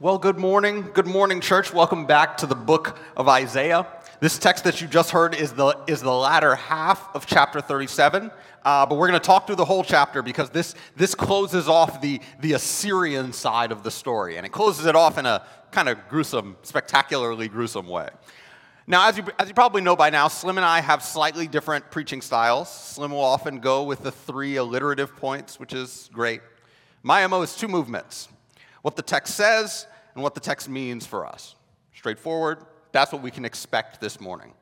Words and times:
Well, 0.00 0.16
good 0.16 0.38
morning. 0.38 0.82
Good 0.94 1.08
morning, 1.08 1.40
church. 1.40 1.72
Welcome 1.72 2.06
back 2.06 2.36
to 2.36 2.46
the 2.46 2.54
book 2.54 2.96
of 3.16 3.28
Isaiah. 3.28 3.84
This 4.20 4.38
text 4.38 4.62
that 4.62 4.80
you 4.80 4.86
just 4.86 5.10
heard 5.10 5.34
is 5.34 5.50
the, 5.50 5.76
is 5.88 6.02
the 6.02 6.12
latter 6.12 6.54
half 6.54 7.12
of 7.16 7.26
chapter 7.26 7.60
37. 7.60 8.30
Uh, 8.64 8.86
but 8.86 8.96
we're 8.96 9.08
going 9.08 9.18
to 9.18 9.26
talk 9.26 9.48
through 9.48 9.56
the 9.56 9.64
whole 9.64 9.82
chapter 9.82 10.22
because 10.22 10.50
this, 10.50 10.76
this 10.94 11.16
closes 11.16 11.66
off 11.66 12.00
the, 12.00 12.20
the 12.38 12.52
Assyrian 12.52 13.32
side 13.32 13.72
of 13.72 13.82
the 13.82 13.90
story. 13.90 14.36
And 14.36 14.46
it 14.46 14.50
closes 14.50 14.86
it 14.86 14.94
off 14.94 15.18
in 15.18 15.26
a 15.26 15.44
kind 15.72 15.88
of 15.88 15.98
gruesome, 16.08 16.56
spectacularly 16.62 17.48
gruesome 17.48 17.88
way. 17.88 18.08
Now, 18.86 19.08
as 19.08 19.16
you, 19.16 19.24
as 19.36 19.48
you 19.48 19.54
probably 19.54 19.82
know 19.82 19.96
by 19.96 20.10
now, 20.10 20.28
Slim 20.28 20.58
and 20.58 20.64
I 20.64 20.80
have 20.80 21.02
slightly 21.02 21.48
different 21.48 21.90
preaching 21.90 22.22
styles. 22.22 22.72
Slim 22.72 23.10
will 23.10 23.18
often 23.18 23.58
go 23.58 23.82
with 23.82 24.04
the 24.04 24.12
three 24.12 24.54
alliterative 24.58 25.16
points, 25.16 25.58
which 25.58 25.72
is 25.72 26.08
great. 26.12 26.40
My 27.02 27.26
MO 27.26 27.42
is 27.42 27.56
two 27.56 27.66
movements 27.66 28.28
what 28.82 28.96
the 28.96 29.02
text 29.02 29.34
says 29.34 29.86
and 30.14 30.22
what 30.22 30.34
the 30.34 30.40
text 30.40 30.68
means 30.68 31.06
for 31.06 31.26
us. 31.26 31.54
Straightforward, 31.94 32.58
that's 32.92 33.12
what 33.12 33.22
we 33.22 33.30
can 33.30 33.44
expect 33.44 34.00
this 34.00 34.20
morning. 34.20 34.52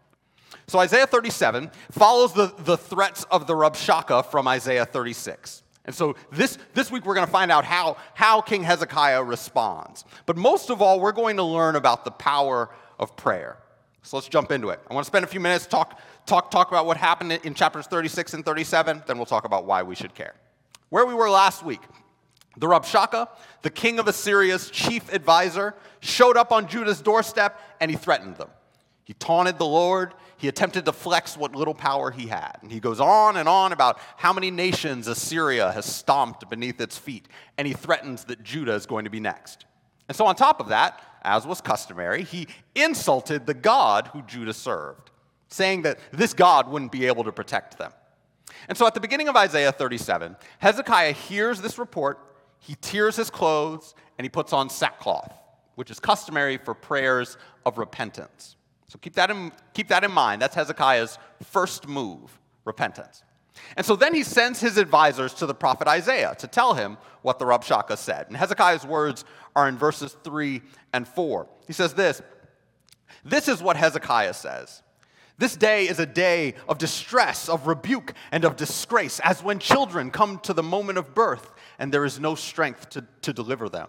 So, 0.66 0.78
Isaiah 0.78 1.06
37 1.06 1.70
follows 1.90 2.32
the, 2.32 2.52
the 2.58 2.76
threats 2.76 3.24
of 3.30 3.46
the 3.46 3.54
Rabshakeh 3.54 4.26
from 4.26 4.48
Isaiah 4.48 4.86
36. 4.86 5.62
And 5.84 5.94
so, 5.94 6.16
this, 6.32 6.58
this 6.74 6.90
week 6.90 7.06
we're 7.06 7.14
going 7.14 7.26
to 7.26 7.32
find 7.32 7.52
out 7.52 7.64
how, 7.64 7.96
how 8.14 8.40
King 8.40 8.62
Hezekiah 8.62 9.22
responds. 9.22 10.04
But 10.24 10.36
most 10.36 10.70
of 10.70 10.82
all, 10.82 11.00
we're 11.00 11.12
going 11.12 11.36
to 11.36 11.42
learn 11.42 11.76
about 11.76 12.04
the 12.04 12.10
power 12.10 12.70
of 12.98 13.16
prayer. 13.16 13.58
So, 14.02 14.16
let's 14.16 14.28
jump 14.28 14.50
into 14.50 14.70
it. 14.70 14.80
I 14.90 14.94
want 14.94 15.04
to 15.04 15.08
spend 15.08 15.24
a 15.24 15.28
few 15.28 15.40
minutes 15.40 15.66
talk, 15.66 16.00
talk, 16.26 16.50
talk 16.50 16.68
about 16.68 16.86
what 16.86 16.96
happened 16.96 17.32
in 17.32 17.54
chapters 17.54 17.86
36 17.86 18.34
and 18.34 18.44
37, 18.44 19.04
then 19.06 19.16
we'll 19.16 19.26
talk 19.26 19.44
about 19.44 19.66
why 19.66 19.82
we 19.82 19.94
should 19.94 20.14
care. 20.14 20.34
Where 20.88 21.06
we 21.06 21.14
were 21.14 21.30
last 21.30 21.64
week, 21.64 21.80
the 22.56 22.66
Rabshakeh, 22.66 23.28
the 23.62 23.70
king 23.70 23.98
of 23.98 24.08
Assyria's 24.08 24.70
chief 24.70 25.12
advisor, 25.12 25.74
showed 26.00 26.36
up 26.36 26.52
on 26.52 26.68
Judah's 26.68 27.00
doorstep 27.00 27.60
and 27.80 27.90
he 27.90 27.96
threatened 27.96 28.36
them. 28.36 28.48
He 29.04 29.14
taunted 29.14 29.58
the 29.58 29.66
Lord. 29.66 30.14
He 30.36 30.48
attempted 30.48 30.84
to 30.84 30.92
flex 30.92 31.36
what 31.36 31.54
little 31.54 31.74
power 31.74 32.10
he 32.10 32.26
had. 32.26 32.58
And 32.60 32.72
he 32.72 32.80
goes 32.80 33.00
on 33.00 33.36
and 33.36 33.48
on 33.48 33.72
about 33.72 33.98
how 34.16 34.32
many 34.32 34.50
nations 34.50 35.06
Assyria 35.06 35.70
has 35.72 35.86
stomped 35.86 36.48
beneath 36.50 36.80
its 36.80 36.98
feet. 36.98 37.28
And 37.56 37.68
he 37.68 37.72
threatens 37.72 38.24
that 38.24 38.42
Judah 38.42 38.74
is 38.74 38.84
going 38.84 39.04
to 39.04 39.10
be 39.10 39.20
next. 39.20 39.64
And 40.08 40.16
so, 40.16 40.26
on 40.26 40.34
top 40.34 40.60
of 40.60 40.68
that, 40.68 41.00
as 41.22 41.46
was 41.46 41.60
customary, 41.60 42.22
he 42.22 42.48
insulted 42.74 43.46
the 43.46 43.54
God 43.54 44.08
who 44.08 44.22
Judah 44.22 44.54
served, 44.54 45.10
saying 45.48 45.82
that 45.82 45.98
this 46.12 46.32
God 46.32 46.68
wouldn't 46.68 46.92
be 46.92 47.06
able 47.06 47.24
to 47.24 47.32
protect 47.32 47.78
them. 47.78 47.92
And 48.68 48.76
so, 48.76 48.86
at 48.86 48.94
the 48.94 49.00
beginning 49.00 49.28
of 49.28 49.36
Isaiah 49.36 49.72
37, 49.72 50.36
Hezekiah 50.58 51.12
hears 51.12 51.60
this 51.60 51.78
report 51.78 52.18
he 52.58 52.74
tears 52.80 53.16
his 53.16 53.30
clothes 53.30 53.94
and 54.18 54.24
he 54.24 54.28
puts 54.28 54.52
on 54.52 54.68
sackcloth, 54.68 55.32
which 55.74 55.90
is 55.90 56.00
customary 56.00 56.56
for 56.56 56.74
prayers 56.74 57.36
of 57.64 57.78
repentance. 57.78 58.56
So 58.88 58.98
keep 58.98 59.14
that 59.14 59.30
in, 59.30 59.52
keep 59.74 59.88
that 59.88 60.04
in 60.04 60.12
mind. 60.12 60.40
That's 60.42 60.54
Hezekiah's 60.54 61.18
first 61.42 61.88
move 61.88 62.38
repentance. 62.64 63.22
And 63.76 63.84
so 63.84 63.96
then 63.96 64.14
he 64.14 64.22
sends 64.22 64.60
his 64.60 64.76
advisors 64.76 65.34
to 65.34 65.46
the 65.46 65.54
prophet 65.54 65.88
Isaiah 65.88 66.34
to 66.38 66.46
tell 66.46 66.74
him 66.74 66.98
what 67.22 67.38
the 67.38 67.44
Rabshakeh 67.44 67.96
said. 67.96 68.26
And 68.28 68.36
Hezekiah's 68.36 68.84
words 68.84 69.24
are 69.54 69.68
in 69.68 69.78
verses 69.78 70.16
3 70.24 70.62
and 70.92 71.08
4. 71.08 71.48
He 71.66 71.72
says 71.72 71.94
this 71.94 72.22
This 73.24 73.48
is 73.48 73.62
what 73.62 73.76
Hezekiah 73.76 74.34
says. 74.34 74.82
This 75.38 75.56
day 75.56 75.86
is 75.86 75.98
a 75.98 76.06
day 76.06 76.54
of 76.68 76.78
distress, 76.78 77.48
of 77.48 77.66
rebuke, 77.66 78.14
and 78.32 78.44
of 78.44 78.56
disgrace, 78.56 79.20
as 79.20 79.42
when 79.42 79.58
children 79.58 80.10
come 80.10 80.38
to 80.40 80.54
the 80.54 80.62
moment 80.62 80.98
of 80.98 81.14
birth 81.14 81.52
and 81.78 81.92
there 81.92 82.04
is 82.04 82.18
no 82.18 82.34
strength 82.34 82.88
to, 82.90 83.04
to 83.22 83.32
deliver 83.32 83.68
them. 83.68 83.88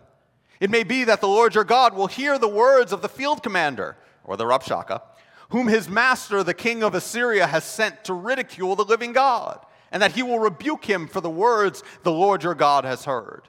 It 0.60 0.70
may 0.70 0.84
be 0.84 1.04
that 1.06 1.22
the 1.22 1.28
Lord 1.28 1.56
your 1.56 1.64
God 1.64 1.94
will 1.94 2.08
hear 2.08 2.38
the 2.38 2.48
words 2.48 2.92
of 2.92 3.02
the 3.02 3.10
field 3.10 3.44
commander, 3.44 3.96
or 4.24 4.36
the 4.36 4.46
Rabshakeh, 4.46 5.02
whom 5.50 5.68
his 5.68 5.88
master, 5.88 6.44
the 6.44 6.54
king 6.54 6.84
of 6.84 6.96
Assyria, 6.96 7.48
has 7.48 7.64
sent 7.64 8.04
to 8.06 8.14
ridicule 8.14 8.76
the 8.76 8.84
living 8.84 9.14
God, 9.14 9.66
and 9.92 10.02
that 10.02 10.14
he 10.14 10.24
will 10.24 10.40
rebuke 10.40 10.84
him 10.84 11.08
for 11.08 11.22
the 11.22 11.30
words 11.30 11.84
the 12.04 12.12
Lord 12.12 12.44
your 12.44 12.56
God 12.56 12.84
has 12.84 13.06
heard. 13.06 13.44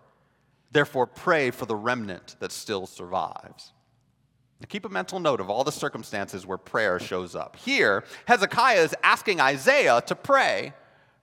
Therefore, 0.71 1.07
pray 1.07 1.51
for 1.51 1.67
the 1.67 1.75
remnant 1.75 2.37
that 2.41 2.53
still 2.53 2.87
survives. 2.87 3.73
Keep 4.67 4.87
a 4.87 4.89
mental 4.89 5.21
note 5.21 5.41
of 5.41 5.49
all 5.49 5.63
the 5.63 5.73
circumstances 5.73 6.45
where 6.45 6.59
prayer 6.59 6.99
shows 6.99 7.37
up. 7.37 7.57
Here, 7.57 8.05
Hezekiah 8.27 8.83
is 8.83 8.95
asking 9.05 9.41
Isaiah 9.41 10.03
to 10.07 10.15
pray 10.17 10.73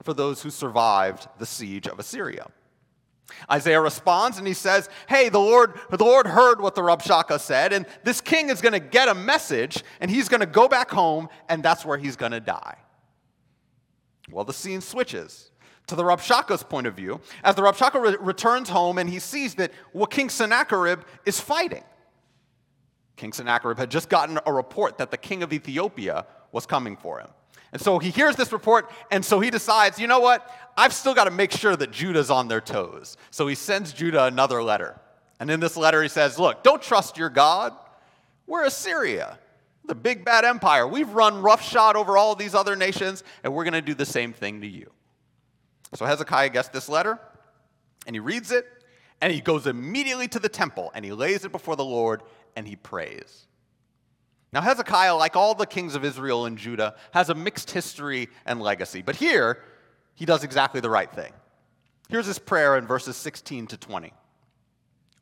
for 0.02 0.14
those 0.14 0.42
who 0.42 0.50
survived 0.50 1.28
the 1.38 1.46
siege 1.46 1.86
of 1.86 1.98
Assyria. 1.98 2.46
Isaiah 3.50 3.80
responds 3.80 4.38
and 4.38 4.46
he 4.46 4.54
says, 4.54 4.88
Hey, 5.08 5.28
the 5.28 5.40
Lord, 5.40 5.74
the 5.90 6.02
Lord 6.02 6.26
heard 6.26 6.60
what 6.60 6.74
the 6.74 6.80
Rabshakeh 6.80 7.40
said, 7.40 7.72
and 7.72 7.84
this 8.04 8.20
king 8.20 8.48
is 8.48 8.60
going 8.60 8.72
to 8.72 8.80
get 8.80 9.08
a 9.08 9.14
message, 9.14 9.84
and 10.00 10.10
he's 10.10 10.28
going 10.28 10.40
to 10.40 10.46
go 10.46 10.68
back 10.68 10.90
home, 10.90 11.28
and 11.48 11.62
that's 11.62 11.84
where 11.84 11.98
he's 11.98 12.16
going 12.16 12.32
to 12.32 12.40
die. 12.40 12.78
Well, 14.30 14.44
the 14.44 14.52
scene 14.52 14.80
switches 14.80 15.50
to 15.88 15.94
the 15.94 16.02
Rabshakeh's 16.02 16.62
point 16.62 16.86
of 16.86 16.94
view 16.94 17.20
as 17.44 17.54
the 17.54 17.62
Rabshakeh 17.62 18.00
re- 18.00 18.16
returns 18.20 18.68
home 18.68 18.98
and 18.98 19.08
he 19.08 19.18
sees 19.18 19.54
that 19.56 19.72
well, 19.92 20.06
King 20.06 20.30
Sennacherib 20.30 21.02
is 21.24 21.38
fighting. 21.38 21.84
King 23.16 23.32
Sennacherib 23.32 23.78
had 23.78 23.90
just 23.90 24.08
gotten 24.08 24.38
a 24.46 24.52
report 24.52 24.98
that 24.98 25.10
the 25.10 25.16
king 25.16 25.42
of 25.42 25.52
Ethiopia 25.52 26.26
was 26.52 26.66
coming 26.66 26.96
for 26.96 27.20
him. 27.20 27.28
And 27.72 27.80
so 27.82 27.98
he 27.98 28.10
hears 28.10 28.36
this 28.36 28.52
report, 28.52 28.90
and 29.10 29.24
so 29.24 29.40
he 29.40 29.50
decides, 29.50 29.98
you 29.98 30.06
know 30.06 30.20
what? 30.20 30.50
I've 30.76 30.92
still 30.92 31.14
got 31.14 31.24
to 31.24 31.30
make 31.30 31.50
sure 31.50 31.74
that 31.76 31.90
Judah's 31.90 32.30
on 32.30 32.48
their 32.48 32.60
toes. 32.60 33.16
So 33.30 33.46
he 33.46 33.54
sends 33.54 33.92
Judah 33.92 34.24
another 34.24 34.62
letter. 34.62 35.00
And 35.40 35.50
in 35.50 35.60
this 35.60 35.76
letter, 35.76 36.02
he 36.02 36.08
says, 36.08 36.38
Look, 36.38 36.62
don't 36.62 36.80
trust 36.80 37.18
your 37.18 37.28
God. 37.28 37.74
We're 38.46 38.64
Assyria, 38.64 39.38
the 39.84 39.94
big 39.94 40.24
bad 40.24 40.44
empire. 40.44 40.86
We've 40.86 41.08
run 41.10 41.42
roughshod 41.42 41.96
over 41.96 42.16
all 42.16 42.34
these 42.34 42.54
other 42.54 42.76
nations, 42.76 43.24
and 43.42 43.52
we're 43.52 43.64
going 43.64 43.74
to 43.74 43.82
do 43.82 43.94
the 43.94 44.06
same 44.06 44.32
thing 44.32 44.60
to 44.60 44.66
you. 44.66 44.90
So 45.94 46.04
Hezekiah 46.04 46.50
gets 46.50 46.68
this 46.68 46.88
letter, 46.88 47.18
and 48.06 48.14
he 48.14 48.20
reads 48.20 48.52
it, 48.52 48.66
and 49.20 49.32
he 49.32 49.40
goes 49.40 49.66
immediately 49.66 50.28
to 50.28 50.38
the 50.38 50.48
temple, 50.48 50.92
and 50.94 51.04
he 51.04 51.12
lays 51.12 51.44
it 51.44 51.52
before 51.52 51.76
the 51.76 51.84
Lord, 51.84 52.22
and 52.56 52.66
he 52.66 52.74
prays. 52.74 53.46
Now, 54.52 54.62
Hezekiah, 54.62 55.14
like 55.14 55.36
all 55.36 55.54
the 55.54 55.66
kings 55.66 55.94
of 55.94 56.04
Israel 56.04 56.46
and 56.46 56.56
Judah, 56.56 56.96
has 57.12 57.28
a 57.28 57.34
mixed 57.34 57.70
history 57.70 58.28
and 58.46 58.60
legacy. 58.60 59.02
But 59.02 59.16
here, 59.16 59.62
he 60.14 60.24
does 60.24 60.42
exactly 60.42 60.80
the 60.80 60.90
right 60.90 61.12
thing. 61.12 61.32
Here's 62.08 62.26
his 62.26 62.38
prayer 62.38 62.78
in 62.78 62.86
verses 62.86 63.16
16 63.16 63.66
to 63.68 63.76
20. 63.76 64.12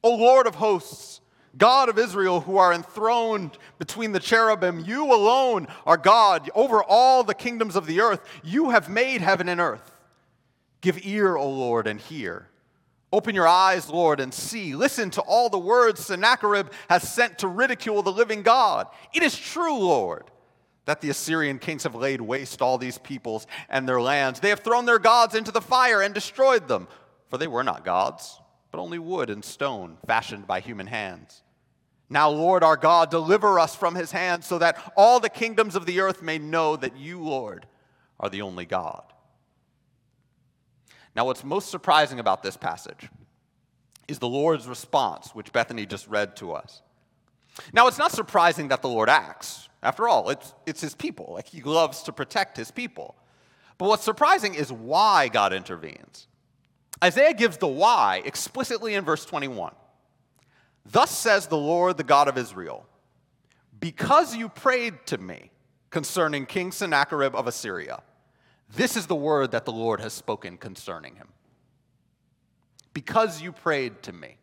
O 0.05 0.15
Lord 0.15 0.47
of 0.47 0.55
hosts, 0.55 1.21
God 1.57 1.89
of 1.89 1.99
Israel, 1.99 2.41
who 2.41 2.59
are 2.59 2.73
enthroned 2.73 3.59
between 3.79 4.13
the 4.13 4.21
cherubim, 4.21 4.81
you 4.81 5.13
alone 5.13 5.67
are 5.87 5.97
God 5.97 6.51
over 6.55 6.83
all 6.83 7.25
the 7.25 7.35
kingdoms 7.35 7.75
of 7.75 7.87
the 7.87 8.01
earth. 8.01 8.21
You 8.43 8.71
have 8.71 8.89
made 8.89 9.21
heaven 9.21 9.49
and 9.49 9.61
earth. 9.61 9.97
Give 10.81 10.99
ear, 11.05 11.37
O 11.37 11.49
Lord, 11.49 11.87
and 11.87 12.01
hear. 12.01 12.49
Open 13.15 13.33
your 13.33 13.47
eyes, 13.47 13.89
Lord, 13.89 14.19
and 14.19 14.35
see. 14.35 14.75
Listen 14.75 15.09
to 15.11 15.21
all 15.21 15.49
the 15.49 15.57
words 15.57 16.05
Sennacherib 16.05 16.67
has 16.91 17.09
sent 17.09 17.39
to 17.39 17.47
ridicule 17.47 18.03
the 18.03 18.11
living 18.11 18.43
God. 18.43 18.89
It 19.13 19.23
is 19.23 19.39
true, 19.39 19.79
Lord 19.79 20.25
that 20.87 21.01
the 21.01 21.11
Assyrian 21.11 21.59
kings 21.59 21.85
have 21.85 21.95
laid 21.95 22.21
waste 22.21 22.61
all 22.61 22.77
these 22.77 22.99
peoples 22.99 23.47
and 23.69 23.89
their 23.89 24.01
lands. 24.01 24.41
They 24.41 24.51
have 24.51 24.61
thrown 24.61 24.85
their 24.85 24.99
gods 24.99 25.35
into 25.35 25.51
the 25.51 25.61
fire 25.61 26.03
and 26.03 26.13
destroyed 26.13 26.69
them, 26.69 26.89
for 27.29 27.39
they 27.39 27.47
were 27.47 27.65
not 27.65 27.85
gods, 27.85 28.41
but 28.71 28.81
only 28.81 28.99
wood 28.99 29.31
and 29.31 29.45
stone 29.45 29.97
fashioned 30.07 30.47
by 30.47 30.61
human 30.61 30.87
hands. 30.87 31.43
Now, 32.11 32.29
Lord 32.29 32.63
our 32.63 32.77
God, 32.77 33.11
deliver 33.11 33.59
us 33.59 33.75
from 33.75 33.95
his 33.95 34.13
hand 34.13 34.45
so 34.45 34.59
that 34.59 34.93
all 34.97 35.21
the 35.21 35.31
kingdoms 35.31 35.75
of 35.75 35.87
the 35.87 36.01
earth 36.01 36.21
may 36.21 36.39
know 36.39 36.77
that 36.77 36.97
you, 36.97 37.21
Lord, 37.21 37.67
are 38.21 38.29
the 38.29 38.43
only 38.43 38.67
God. 38.67 39.14
Now, 41.15 41.27
what's 41.27 41.45
most 41.45 41.71
surprising 41.71 42.19
about 42.19 42.43
this 42.43 42.57
passage 42.57 43.09
is 44.09 44.19
the 44.19 44.29
Lord's 44.29 44.67
response, 44.67 45.35
which 45.35 45.53
Bethany 45.53 45.87
just 45.87 46.09
read 46.09 46.37
to 46.37 46.53
us. 46.53 46.83
Now, 47.73 47.87
it's 47.87 47.99
not 47.99 48.13
surprising 48.13 48.69
that 48.69 48.83
the 48.83 48.89
Lord 48.89 49.09
acts. 49.09 49.69
After 49.83 50.09
all, 50.09 50.31
it's, 50.31 50.55
it's 50.67 50.81
his 50.81 50.95
people. 50.95 51.31
Like 51.35 51.47
he 51.47 51.63
loves 51.63 52.03
to 52.03 52.13
protect 52.13 52.57
his 52.57 52.71
people. 52.71 53.15
But 53.79 53.89
what's 53.89 54.05
surprising 54.05 54.55
is 54.55 54.73
why 54.73 55.29
God 55.29 55.53
intervenes. 55.53 56.27
Isaiah 57.03 57.35
gives 57.35 57.59
the 57.59 57.69
why 57.69 58.23
explicitly 58.25 58.95
in 58.95 59.05
verse 59.05 59.25
21. 59.25 59.75
Thus 60.87 61.11
says 61.11 61.47
the 61.47 61.57
Lord, 61.57 61.97
the 61.97 62.05
God 62.05 62.29
of 62.29 62.39
Israel, 62.39 62.87
because 63.81 64.37
you 64.37 64.49
prayed 64.49 64.95
to 65.07 65.19
me 65.19 65.51
concerning 65.91 66.47
King 66.47 66.73
Sennacherib 66.73 67.35
of 67.35 67.47
Assyria, 67.47 68.03
this 68.77 68.97
is 68.97 69.07
the 69.07 69.15
word 69.15 69.53
that 69.53 69.65
the 69.65 69.73
Lord 69.73 70.01
has 70.01 70.13
spoken 70.13 70.57
concerning 70.57 71.17
him. 71.17 71.29
Because 72.93 73.43
you 73.43 73.53
prayed 73.53 74.03
to 74.05 74.13
me. 74.13 74.37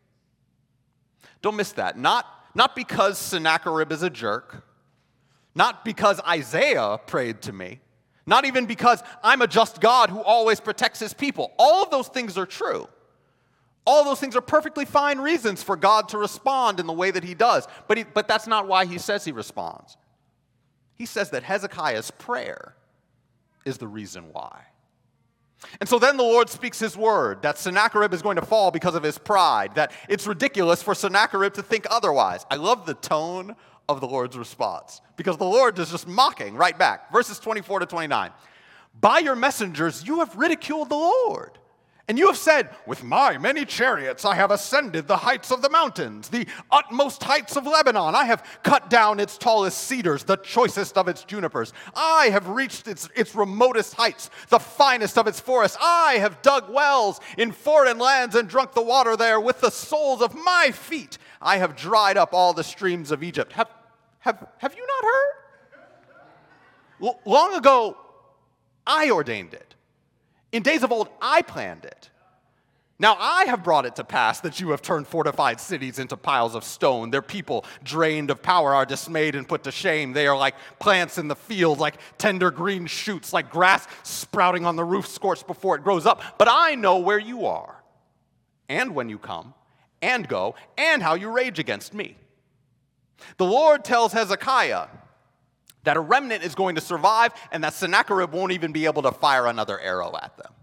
Don't 1.41 1.55
miss 1.55 1.71
that. 1.73 1.97
Not, 1.97 2.25
not 2.53 2.75
because 2.75 3.17
Sennacherib 3.17 3.91
is 3.91 4.03
a 4.03 4.09
jerk, 4.09 4.65
not 5.55 5.83
because 5.83 6.19
Isaiah 6.27 6.99
prayed 7.05 7.41
to 7.43 7.53
me, 7.53 7.79
not 8.25 8.45
even 8.45 8.65
because 8.65 9.01
I'm 9.23 9.41
a 9.41 9.47
just 9.47 9.81
God 9.81 10.09
who 10.09 10.21
always 10.21 10.59
protects 10.59 10.99
his 10.99 11.13
people. 11.13 11.53
All 11.57 11.83
of 11.83 11.89
those 11.89 12.07
things 12.07 12.37
are 12.37 12.45
true. 12.45 12.87
All 13.85 14.03
those 14.05 14.19
things 14.19 14.35
are 14.35 14.41
perfectly 14.41 14.85
fine 14.85 15.19
reasons 15.19 15.63
for 15.63 15.75
God 15.75 16.09
to 16.09 16.17
respond 16.17 16.79
in 16.79 16.85
the 16.85 16.93
way 16.93 17.09
that 17.09 17.23
he 17.23 17.33
does. 17.33 17.67
But, 17.87 17.97
he, 17.97 18.03
but 18.03 18.27
that's 18.27 18.47
not 18.47 18.67
why 18.67 18.85
he 18.85 18.99
says 18.99 19.25
he 19.25 19.31
responds. 19.31 19.97
He 20.93 21.07
says 21.07 21.31
that 21.31 21.41
Hezekiah's 21.41 22.11
prayer 22.11 22.75
is 23.65 23.77
the 23.77 23.87
reason 23.87 24.25
why. 24.31 24.61
And 25.79 25.87
so 25.87 25.99
then 25.99 26.17
the 26.17 26.23
Lord 26.23 26.49
speaks 26.49 26.79
his 26.79 26.97
word 26.97 27.43
that 27.43 27.57
Sennacherib 27.57 28.13
is 28.13 28.21
going 28.21 28.37
to 28.37 28.45
fall 28.45 28.71
because 28.71 28.95
of 28.95 29.03
his 29.03 29.17
pride, 29.17 29.75
that 29.75 29.91
it's 30.09 30.25
ridiculous 30.25 30.81
for 30.81 30.95
Sennacherib 30.95 31.53
to 31.53 31.63
think 31.63 31.85
otherwise. 31.89 32.45
I 32.49 32.55
love 32.55 32.85
the 32.85 32.95
tone 32.95 33.55
of 33.87 34.01
the 34.01 34.07
Lord's 34.07 34.37
response 34.37 35.01
because 35.17 35.37
the 35.37 35.45
Lord 35.45 35.77
is 35.77 35.91
just 35.91 36.07
mocking 36.07 36.55
right 36.55 36.77
back. 36.77 37.11
Verses 37.11 37.39
24 37.39 37.81
to 37.81 37.85
29. 37.85 38.31
By 38.99 39.19
your 39.19 39.35
messengers, 39.35 40.05
you 40.05 40.19
have 40.19 40.35
ridiculed 40.35 40.89
the 40.89 40.95
Lord. 40.95 41.57
And 42.07 42.17
you 42.17 42.27
have 42.27 42.37
said, 42.37 42.69
With 42.85 43.03
my 43.03 43.37
many 43.37 43.63
chariots 43.63 44.25
I 44.25 44.35
have 44.35 44.51
ascended 44.51 45.07
the 45.07 45.17
heights 45.17 45.51
of 45.51 45.61
the 45.61 45.69
mountains, 45.69 46.29
the 46.29 46.47
utmost 46.71 47.23
heights 47.23 47.55
of 47.55 47.65
Lebanon. 47.65 48.15
I 48.15 48.25
have 48.25 48.59
cut 48.63 48.89
down 48.89 49.19
its 49.19 49.37
tallest 49.37 49.77
cedars, 49.77 50.23
the 50.23 50.37
choicest 50.37 50.97
of 50.97 51.07
its 51.07 51.23
junipers. 51.23 51.73
I 51.95 52.29
have 52.31 52.49
reached 52.49 52.87
its, 52.87 53.07
its 53.15 53.35
remotest 53.35 53.93
heights, 53.93 54.29
the 54.49 54.59
finest 54.59 55.17
of 55.17 55.27
its 55.27 55.39
forests. 55.39 55.77
I 55.79 56.17
have 56.19 56.41
dug 56.41 56.69
wells 56.73 57.21
in 57.37 57.51
foreign 57.51 57.99
lands 57.99 58.35
and 58.35 58.49
drunk 58.49 58.73
the 58.73 58.81
water 58.81 59.15
there 59.15 59.39
with 59.39 59.61
the 59.61 59.71
soles 59.71 60.21
of 60.21 60.33
my 60.35 60.71
feet. 60.73 61.17
I 61.41 61.57
have 61.57 61.75
dried 61.75 62.17
up 62.17 62.33
all 62.33 62.53
the 62.53 62.63
streams 62.63 63.11
of 63.11 63.23
Egypt. 63.23 63.53
Have, 63.53 63.69
have, 64.19 64.47
have 64.57 64.75
you 64.75 64.85
not 64.85 65.03
heard? 65.03 65.33
L- 67.03 67.19
long 67.25 67.55
ago, 67.55 67.97
I 68.85 69.11
ordained 69.11 69.53
it. 69.53 69.70
In 70.51 70.63
days 70.63 70.83
of 70.83 70.91
old, 70.91 71.09
I 71.21 71.41
planned 71.41 71.85
it. 71.85 72.09
Now 73.01 73.17
I 73.19 73.45
have 73.45 73.63
brought 73.63 73.87
it 73.87 73.95
to 73.95 74.03
pass 74.03 74.41
that 74.41 74.59
you 74.59 74.69
have 74.69 74.83
turned 74.83 75.07
fortified 75.07 75.59
cities 75.59 75.97
into 75.97 76.15
piles 76.15 76.53
of 76.53 76.63
stone. 76.63 77.09
Their 77.09 77.23
people, 77.23 77.65
drained 77.83 78.29
of 78.29 78.43
power, 78.43 78.75
are 78.75 78.85
dismayed 78.85 79.33
and 79.33 79.47
put 79.47 79.63
to 79.63 79.71
shame. 79.71 80.13
They 80.13 80.27
are 80.27 80.37
like 80.37 80.53
plants 80.77 81.17
in 81.17 81.27
the 81.27 81.35
field, 81.35 81.79
like 81.79 81.95
tender 82.19 82.51
green 82.51 82.85
shoots, 82.85 83.33
like 83.33 83.49
grass 83.49 83.87
sprouting 84.03 84.67
on 84.67 84.75
the 84.75 84.83
roof, 84.83 85.07
scorched 85.07 85.47
before 85.47 85.75
it 85.75 85.83
grows 85.83 86.05
up. 86.05 86.37
But 86.37 86.47
I 86.51 86.75
know 86.75 86.99
where 86.99 87.17
you 87.17 87.47
are, 87.47 87.81
and 88.69 88.93
when 88.93 89.09
you 89.09 89.17
come, 89.17 89.55
and 90.03 90.27
go, 90.27 90.53
and 90.77 91.01
how 91.01 91.15
you 91.15 91.31
rage 91.31 91.57
against 91.57 91.95
me. 91.95 92.17
The 93.37 93.45
Lord 93.45 93.83
tells 93.83 94.13
Hezekiah 94.13 94.87
that 95.83 95.97
a 95.97 95.99
remnant 95.99 96.43
is 96.43 96.55
going 96.55 96.75
to 96.75 96.81
survive 96.81 97.33
and 97.51 97.63
that 97.63 97.73
Sennacherib 97.73 98.31
won't 98.31 98.51
even 98.51 98.71
be 98.71 98.85
able 98.85 99.01
to 99.03 99.11
fire 99.11 99.47
another 99.47 99.79
arrow 99.79 100.15
at 100.21 100.37
them. 100.37 100.53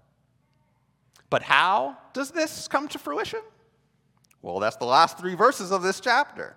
But 1.31 1.43
how 1.43 1.99
does 2.13 2.31
this 2.31 2.69
come 2.69 2.89
to 2.89 2.99
fruition? 2.99 3.41
Well, 4.41 4.61
that's 4.61 4.77
the 4.77 4.87
last 4.87 5.19
three 5.19 5.35
verses 5.35 5.73
of 5.73 5.83
this 5.83 6.01
chapter 6.01 6.57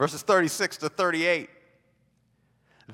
verses 0.00 0.22
36 0.22 0.78
to 0.78 0.88
38. 0.88 1.50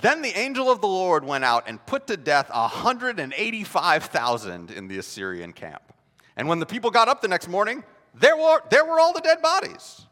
Then 0.00 0.22
the 0.22 0.36
angel 0.36 0.68
of 0.70 0.80
the 0.80 0.88
Lord 0.88 1.24
went 1.24 1.44
out 1.44 1.68
and 1.68 1.86
put 1.86 2.08
to 2.08 2.16
death 2.16 2.50
185,000 2.50 4.72
in 4.72 4.88
the 4.88 4.98
Assyrian 4.98 5.52
camp. 5.52 5.82
And 6.36 6.48
when 6.48 6.58
the 6.58 6.66
people 6.66 6.90
got 6.90 7.06
up 7.06 7.22
the 7.22 7.28
next 7.28 7.46
morning, 7.48 7.84
there 8.12 8.36
were, 8.36 8.60
there 8.70 8.84
were 8.84 8.98
all 8.98 9.12
the 9.12 9.20
dead 9.20 9.40
bodies. 9.40 10.05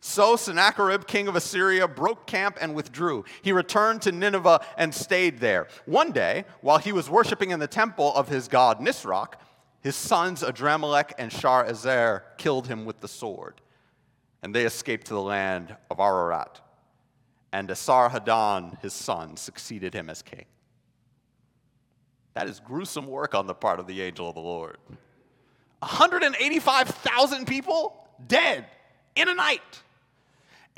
So 0.00 0.36
Sennacherib, 0.36 1.06
king 1.06 1.28
of 1.28 1.36
Assyria, 1.36 1.88
broke 1.88 2.26
camp 2.26 2.58
and 2.60 2.74
withdrew. 2.74 3.24
He 3.42 3.52
returned 3.52 4.02
to 4.02 4.12
Nineveh 4.12 4.64
and 4.76 4.94
stayed 4.94 5.40
there. 5.40 5.66
One 5.86 6.12
day, 6.12 6.44
while 6.60 6.78
he 6.78 6.92
was 6.92 7.10
worshiping 7.10 7.50
in 7.50 7.58
the 7.58 7.66
temple 7.66 8.14
of 8.14 8.28
his 8.28 8.48
god 8.48 8.80
Nisroch, 8.80 9.34
his 9.80 9.96
sons 9.96 10.42
Adramelech 10.42 11.12
and 11.18 11.30
Sharezer 11.30 12.22
killed 12.36 12.68
him 12.68 12.84
with 12.84 13.00
the 13.00 13.08
sword, 13.08 13.60
and 14.42 14.54
they 14.54 14.64
escaped 14.64 15.06
to 15.08 15.14
the 15.14 15.22
land 15.22 15.76
of 15.90 16.00
Ararat. 16.00 16.60
And 17.52 17.68
Esarhaddon, 17.68 18.80
his 18.80 18.92
son, 18.92 19.36
succeeded 19.36 19.94
him 19.94 20.10
as 20.10 20.22
king. 20.22 20.44
That 22.34 22.48
is 22.48 22.60
gruesome 22.60 23.06
work 23.06 23.34
on 23.34 23.46
the 23.46 23.54
part 23.54 23.80
of 23.80 23.86
the 23.86 24.02
angel 24.02 24.28
of 24.28 24.34
the 24.34 24.40
Lord. 24.40 24.76
185,000 25.80 27.46
people 27.46 28.06
dead 28.26 28.66
in 29.16 29.28
a 29.28 29.34
night. 29.34 29.82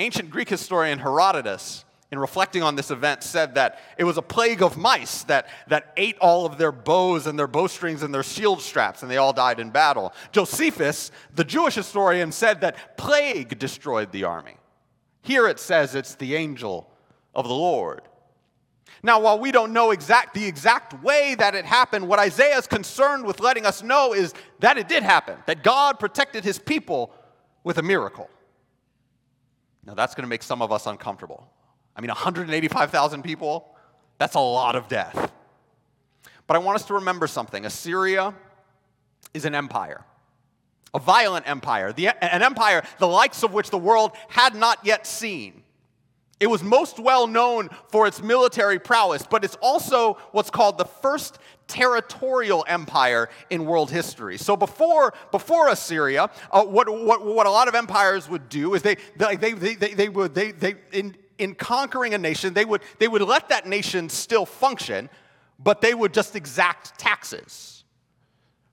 Ancient 0.00 0.30
Greek 0.30 0.48
historian 0.48 0.98
Herodotus, 0.98 1.84
in 2.10 2.18
reflecting 2.18 2.62
on 2.62 2.74
this 2.74 2.90
event, 2.90 3.22
said 3.22 3.54
that 3.56 3.78
it 3.98 4.04
was 4.04 4.16
a 4.16 4.22
plague 4.22 4.62
of 4.62 4.78
mice 4.78 5.24
that, 5.24 5.46
that 5.68 5.92
ate 5.98 6.16
all 6.20 6.46
of 6.46 6.56
their 6.56 6.72
bows 6.72 7.26
and 7.26 7.38
their 7.38 7.46
bowstrings 7.46 8.02
and 8.02 8.12
their 8.12 8.22
shield 8.22 8.62
straps, 8.62 9.02
and 9.02 9.10
they 9.10 9.18
all 9.18 9.34
died 9.34 9.60
in 9.60 9.68
battle. 9.68 10.14
Josephus, 10.32 11.10
the 11.34 11.44
Jewish 11.44 11.74
historian, 11.74 12.32
said 12.32 12.62
that 12.62 12.96
plague 12.96 13.58
destroyed 13.58 14.10
the 14.10 14.24
army. 14.24 14.56
Here 15.20 15.46
it 15.46 15.60
says 15.60 15.94
it's 15.94 16.14
the 16.14 16.34
angel 16.34 16.90
of 17.34 17.46
the 17.46 17.54
Lord. 17.54 18.00
Now, 19.02 19.20
while 19.20 19.38
we 19.38 19.52
don't 19.52 19.74
know 19.74 19.90
exact, 19.90 20.32
the 20.32 20.46
exact 20.46 21.02
way 21.02 21.34
that 21.34 21.54
it 21.54 21.66
happened, 21.66 22.08
what 22.08 22.18
Isaiah 22.18 22.56
is 22.56 22.66
concerned 22.66 23.26
with 23.26 23.38
letting 23.38 23.66
us 23.66 23.82
know 23.82 24.14
is 24.14 24.32
that 24.60 24.78
it 24.78 24.88
did 24.88 25.02
happen, 25.02 25.36
that 25.44 25.62
God 25.62 26.00
protected 26.00 26.42
his 26.42 26.58
people 26.58 27.12
with 27.64 27.76
a 27.76 27.82
miracle. 27.82 28.30
Now, 29.90 29.96
that's 29.96 30.14
going 30.14 30.22
to 30.22 30.28
make 30.28 30.44
some 30.44 30.62
of 30.62 30.70
us 30.70 30.86
uncomfortable. 30.86 31.50
I 31.96 32.00
mean, 32.00 32.10
185,000 32.10 33.22
people, 33.24 33.74
that's 34.18 34.36
a 34.36 34.40
lot 34.40 34.76
of 34.76 34.86
death. 34.86 35.32
But 36.46 36.54
I 36.54 36.60
want 36.60 36.76
us 36.76 36.84
to 36.86 36.94
remember 36.94 37.26
something 37.26 37.66
Assyria 37.66 38.32
is 39.34 39.44
an 39.44 39.56
empire, 39.56 40.04
a 40.94 41.00
violent 41.00 41.48
empire, 41.48 41.92
the, 41.92 42.06
an 42.24 42.40
empire 42.40 42.84
the 42.98 43.08
likes 43.08 43.42
of 43.42 43.52
which 43.52 43.70
the 43.70 43.78
world 43.78 44.12
had 44.28 44.54
not 44.54 44.78
yet 44.84 45.08
seen. 45.08 45.64
It 46.40 46.48
was 46.48 46.62
most 46.62 46.98
well 46.98 47.26
known 47.26 47.68
for 47.88 48.06
its 48.06 48.22
military 48.22 48.78
prowess, 48.78 49.24
but 49.28 49.44
it's 49.44 49.56
also 49.56 50.14
what's 50.32 50.48
called 50.48 50.78
the 50.78 50.86
first 50.86 51.38
territorial 51.68 52.64
empire 52.66 53.28
in 53.50 53.66
world 53.66 53.90
history. 53.90 54.38
So 54.38 54.56
before, 54.56 55.12
before 55.30 55.68
Assyria, 55.68 56.30
uh, 56.50 56.64
what, 56.64 56.88
what, 56.88 57.24
what 57.24 57.46
a 57.46 57.50
lot 57.50 57.68
of 57.68 57.74
empires 57.74 58.28
would 58.28 58.48
do 58.48 58.72
is 58.72 58.80
they, 58.80 58.96
they, 59.16 59.36
they, 59.36 59.52
they, 59.52 59.94
they 59.94 60.08
would, 60.08 60.34
they, 60.34 60.52
they, 60.52 60.76
in, 60.92 61.14
in 61.38 61.54
conquering 61.54 62.14
a 62.14 62.18
nation, 62.18 62.54
they 62.54 62.64
would, 62.64 62.80
they 62.98 63.06
would 63.06 63.20
let 63.20 63.50
that 63.50 63.68
nation 63.68 64.08
still 64.08 64.46
function, 64.46 65.10
but 65.58 65.82
they 65.82 65.92
would 65.92 66.14
just 66.14 66.36
exact 66.36 66.98
taxes. 66.98 67.84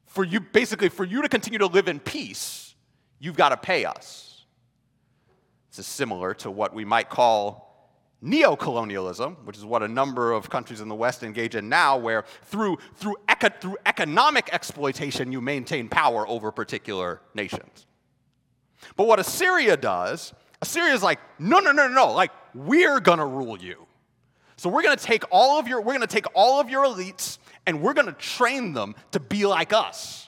For 0.06 0.24
you, 0.24 0.40
basically, 0.40 0.88
for 0.88 1.04
you 1.04 1.22
to 1.22 1.30
continue 1.30 1.60
to 1.60 1.68
live 1.68 1.90
in 1.90 2.00
peace, 2.00 2.76
you've 3.20 3.36
got 3.36 3.50
to 3.50 3.58
pay 3.58 3.84
us. 3.84 4.46
This 5.70 5.80
is 5.80 5.86
similar 5.86 6.34
to 6.36 6.50
what 6.50 6.74
we 6.74 6.86
might 6.86 7.10
call 7.10 7.67
neocolonialism, 8.24 9.44
which 9.46 9.58
is 9.58 9.66
what 9.66 9.84
a 9.84 9.88
number 9.88 10.32
of 10.32 10.50
countries 10.50 10.82
in 10.82 10.88
the 10.88 10.96
West 10.96 11.24
engage 11.24 11.56
in 11.56 11.70
now, 11.70 11.98
where 11.98 12.26
through, 12.44 12.78
through, 12.96 13.16
eco- 13.30 13.50
through 13.60 13.78
economic 13.86 14.50
exploitation 14.52 15.32
you 15.32 15.42
maintain 15.42 15.88
power 15.88 16.28
over 16.28 16.52
particular 16.52 17.22
nations. 17.34 17.86
But 18.96 19.08
what 19.08 19.20
Assyria 19.20 19.78
does, 19.78 20.34
Assyria 20.62 20.94
is 20.94 21.04
like, 21.04 21.20
no, 21.40 21.60
no, 21.60 21.72
no, 21.72 21.88
no, 21.88 21.94
no, 21.94 22.14
like, 22.14 22.32
we're 22.56 23.00
gonna 23.00 23.26
rule 23.26 23.58
you. 23.60 23.86
So 24.56 24.70
we're 24.70 24.84
gonna 24.84 24.96
take 24.96 25.24
all 25.32 25.60
of 25.60 25.68
your, 25.68 25.82
we're 25.82 25.94
gonna 25.94 26.08
take 26.08 26.26
all 26.34 26.60
of 26.60 26.70
your 26.70 26.86
elites 26.86 27.38
and 27.68 27.82
we're 27.82 27.94
gonna 27.94 28.14
train 28.14 28.74
them 28.74 28.96
to 29.12 29.20
be 29.20 29.46
like 29.46 29.74
us 29.74 30.28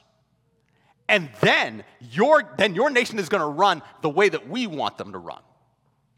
and 1.10 1.30
then 1.42 1.84
your, 2.00 2.44
then 2.58 2.76
your 2.76 2.90
nation 2.92 3.20
is 3.20 3.28
to 3.42 3.48
run 3.48 3.82
the 4.02 4.10
way 4.10 4.30
that 4.30 4.48
we 4.48 4.68
want 4.68 4.98
them 4.98 5.12
to 5.12 5.18
run. 5.18 5.42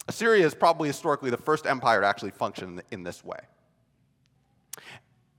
Assyria 0.07 0.45
is 0.45 0.53
probably 0.55 0.87
historically 0.87 1.29
the 1.29 1.37
first 1.37 1.65
empire 1.65 2.01
to 2.01 2.07
actually 2.07 2.31
function 2.31 2.81
in 2.91 3.03
this 3.03 3.23
way. 3.23 3.39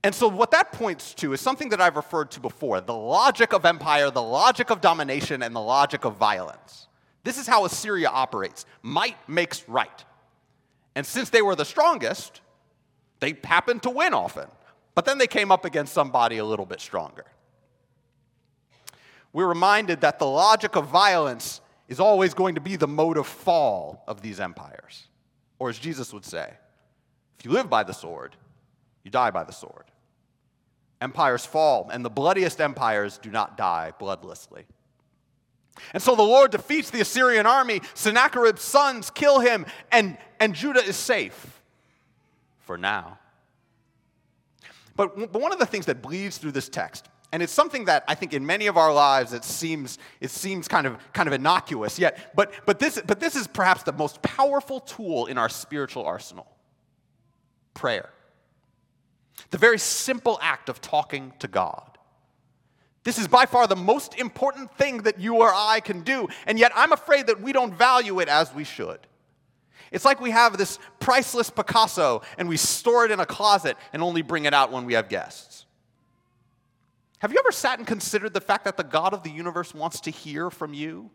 And 0.03 0.13
so, 0.13 0.27
what 0.27 0.51
that 0.51 0.71
points 0.71 1.13
to 1.15 1.33
is 1.33 1.41
something 1.41 1.69
that 1.69 1.79
I've 1.79 1.95
referred 1.95 2.31
to 2.31 2.39
before 2.39 2.81
the 2.81 2.93
logic 2.93 3.53
of 3.53 3.65
empire, 3.65 4.09
the 4.09 4.21
logic 4.21 4.69
of 4.69 4.81
domination, 4.81 5.43
and 5.43 5.55
the 5.55 5.61
logic 5.61 6.03
of 6.03 6.17
violence. 6.17 6.87
This 7.23 7.37
is 7.37 7.47
how 7.47 7.63
Assyria 7.63 8.09
operates 8.09 8.65
might 8.81 9.17
makes 9.29 9.67
right. 9.69 10.03
And 10.95 11.05
since 11.05 11.29
they 11.29 11.41
were 11.41 11.55
the 11.55 11.65
strongest, 11.65 12.41
they 13.21 13.37
happened 13.43 13.83
to 13.83 13.89
win 13.89 14.13
often. 14.13 14.47
But 14.93 15.05
then 15.05 15.17
they 15.17 15.27
came 15.27 15.51
up 15.51 15.63
against 15.63 15.93
somebody 15.93 16.37
a 16.37 16.45
little 16.45 16.65
bit 16.65 16.81
stronger 16.81 17.25
we're 19.33 19.47
reminded 19.47 20.01
that 20.01 20.19
the 20.19 20.27
logic 20.27 20.75
of 20.75 20.87
violence 20.87 21.59
is 21.87 21.99
always 21.99 22.33
going 22.33 22.55
to 22.55 22.61
be 22.61 22.75
the 22.75 22.87
mode 22.87 23.17
of 23.17 23.27
fall 23.27 24.03
of 24.07 24.21
these 24.21 24.39
empires. 24.39 25.07
Or 25.59 25.69
as 25.69 25.77
Jesus 25.77 26.13
would 26.13 26.25
say, 26.25 26.51
if 27.39 27.45
you 27.45 27.51
live 27.51 27.69
by 27.69 27.83
the 27.83 27.93
sword, 27.93 28.35
you 29.03 29.11
die 29.11 29.31
by 29.31 29.43
the 29.43 29.51
sword. 29.51 29.85
Empires 31.01 31.45
fall, 31.45 31.89
and 31.91 32.05
the 32.05 32.09
bloodiest 32.09 32.61
empires 32.61 33.17
do 33.17 33.29
not 33.29 33.57
die 33.57 33.91
bloodlessly. 33.99 34.63
And 35.93 36.01
so 36.01 36.15
the 36.15 36.23
Lord 36.23 36.51
defeats 36.51 36.89
the 36.89 37.01
Assyrian 37.01 37.45
army, 37.45 37.81
Sennacherib's 37.93 38.61
sons 38.61 39.09
kill 39.09 39.39
him, 39.39 39.65
and, 39.91 40.17
and 40.39 40.53
Judah 40.53 40.83
is 40.83 40.95
safe 40.95 41.61
for 42.59 42.77
now. 42.77 43.17
But, 44.95 45.31
but 45.31 45.41
one 45.41 45.51
of 45.51 45.59
the 45.59 45.65
things 45.65 45.87
that 45.87 46.01
bleeds 46.01 46.37
through 46.37 46.51
this 46.51 46.69
text 46.69 47.09
And 47.33 47.41
it's 47.41 47.51
something 47.51 47.85
that 47.85 48.03
I 48.07 48.13
think 48.13 48.31
in 48.33 48.45
many 48.45 48.67
of 48.67 48.77
our 48.77 48.93
lives 48.93 49.33
it 49.33 49.43
seems, 49.43 49.97
it 50.21 50.29
seems 50.29 50.67
kind, 50.67 50.85
of, 50.85 50.97
kind 51.13 51.27
of 51.27 51.33
innocuous, 51.33 51.97
yet, 51.97 52.31
but, 52.35 52.53
but, 52.67 52.77
this, 52.77 53.01
but 53.07 53.19
this 53.19 53.35
is 53.35 53.47
perhaps 53.47 53.81
the 53.81 53.91
most 53.91 54.21
powerful 54.21 54.79
tool 54.79 55.25
in 55.25 55.39
our 55.39 55.49
spiritual 55.49 56.05
arsenal 56.05 56.45
prayer. 57.73 58.11
The 59.49 59.57
very 59.57 59.79
simple 59.79 60.37
act 60.43 60.69
of 60.69 60.79
talking 60.79 61.33
to 61.39 61.47
God. 61.47 61.97
This 63.03 63.17
is 63.17 63.27
by 63.27 63.47
far 63.47 63.65
the 63.65 63.75
most 63.75 64.13
important 64.19 64.71
thing 64.77 64.99
that 64.99 65.19
you 65.19 65.37
or 65.37 65.51
I 65.51 65.79
can 65.79 66.01
do, 66.01 66.27
and 66.45 66.59
yet 66.59 66.71
I'm 66.75 66.91
afraid 66.91 67.25
that 67.27 67.41
we 67.41 67.51
don't 67.51 67.73
value 67.73 68.19
it 68.19 68.27
as 68.27 68.53
we 68.53 68.63
should. 68.63 68.99
It's 69.91 70.05
like 70.05 70.21
we 70.21 70.29
have 70.29 70.55
this 70.59 70.77
priceless 70.99 71.49
Picasso 71.49 72.21
and 72.37 72.47
we 72.47 72.57
store 72.57 73.05
it 73.05 73.11
in 73.11 73.19
a 73.19 73.25
closet 73.25 73.75
and 73.91 74.03
only 74.03 74.21
bring 74.21 74.45
it 74.45 74.53
out 74.53 74.71
when 74.71 74.85
we 74.85 74.93
have 74.93 75.09
guests. 75.09 75.62
Have 77.23 77.31
you 77.31 77.39
ever 77.39 77.53
sat 77.53 77.79
and 77.79 77.87
considered 77.87 78.33
the 78.33 78.41
fact 78.41 78.65
that 78.65 78.75
the 78.75 78.83
God 78.83 79.13
of 79.13 79.23
the 79.23 79.29
universe 79.29 79.73
wants 79.73 80.01
to 80.01 80.11
hear 80.11 80.49
from 80.49 80.73
you? 80.73 81.09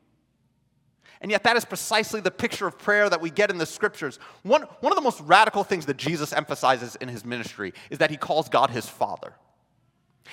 And 1.21 1.31
yet, 1.31 1.43
that 1.45 1.55
is 1.59 1.67
precisely 1.67 2.23
the 2.23 2.31
picture 2.31 2.67
of 2.67 2.79
prayer 2.79 3.11
that 3.11 3.21
we 3.21 3.29
get 3.29 3.51
in 3.51 3.59
the 3.59 3.67
scriptures. 3.67 4.19
One, 4.43 4.63
one 4.81 4.91
of 4.91 4.97
the 4.97 5.03
most 5.03 5.21
radical 5.21 5.65
things 5.65 5.85
that 5.85 5.99
Jesus 5.99 6.33
emphasizes 6.33 6.97
in 6.97 7.09
his 7.09 7.27
ministry 7.27 7.75
is 7.91 7.99
that 7.99 8.11
he 8.11 8.17
calls 8.17 8.49
God 8.49 8.71
his 8.71 8.89
Father. 8.89 9.35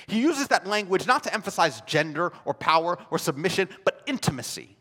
He 0.08 0.22
uses 0.22 0.48
that 0.48 0.66
language 0.66 1.08
not 1.08 1.24
to 1.24 1.34
emphasize 1.34 1.82
gender 1.82 2.32
or 2.46 2.54
power 2.54 2.98
or 3.12 3.18
submission, 3.18 3.68
but 3.84 4.02
intimacy. 4.06 4.78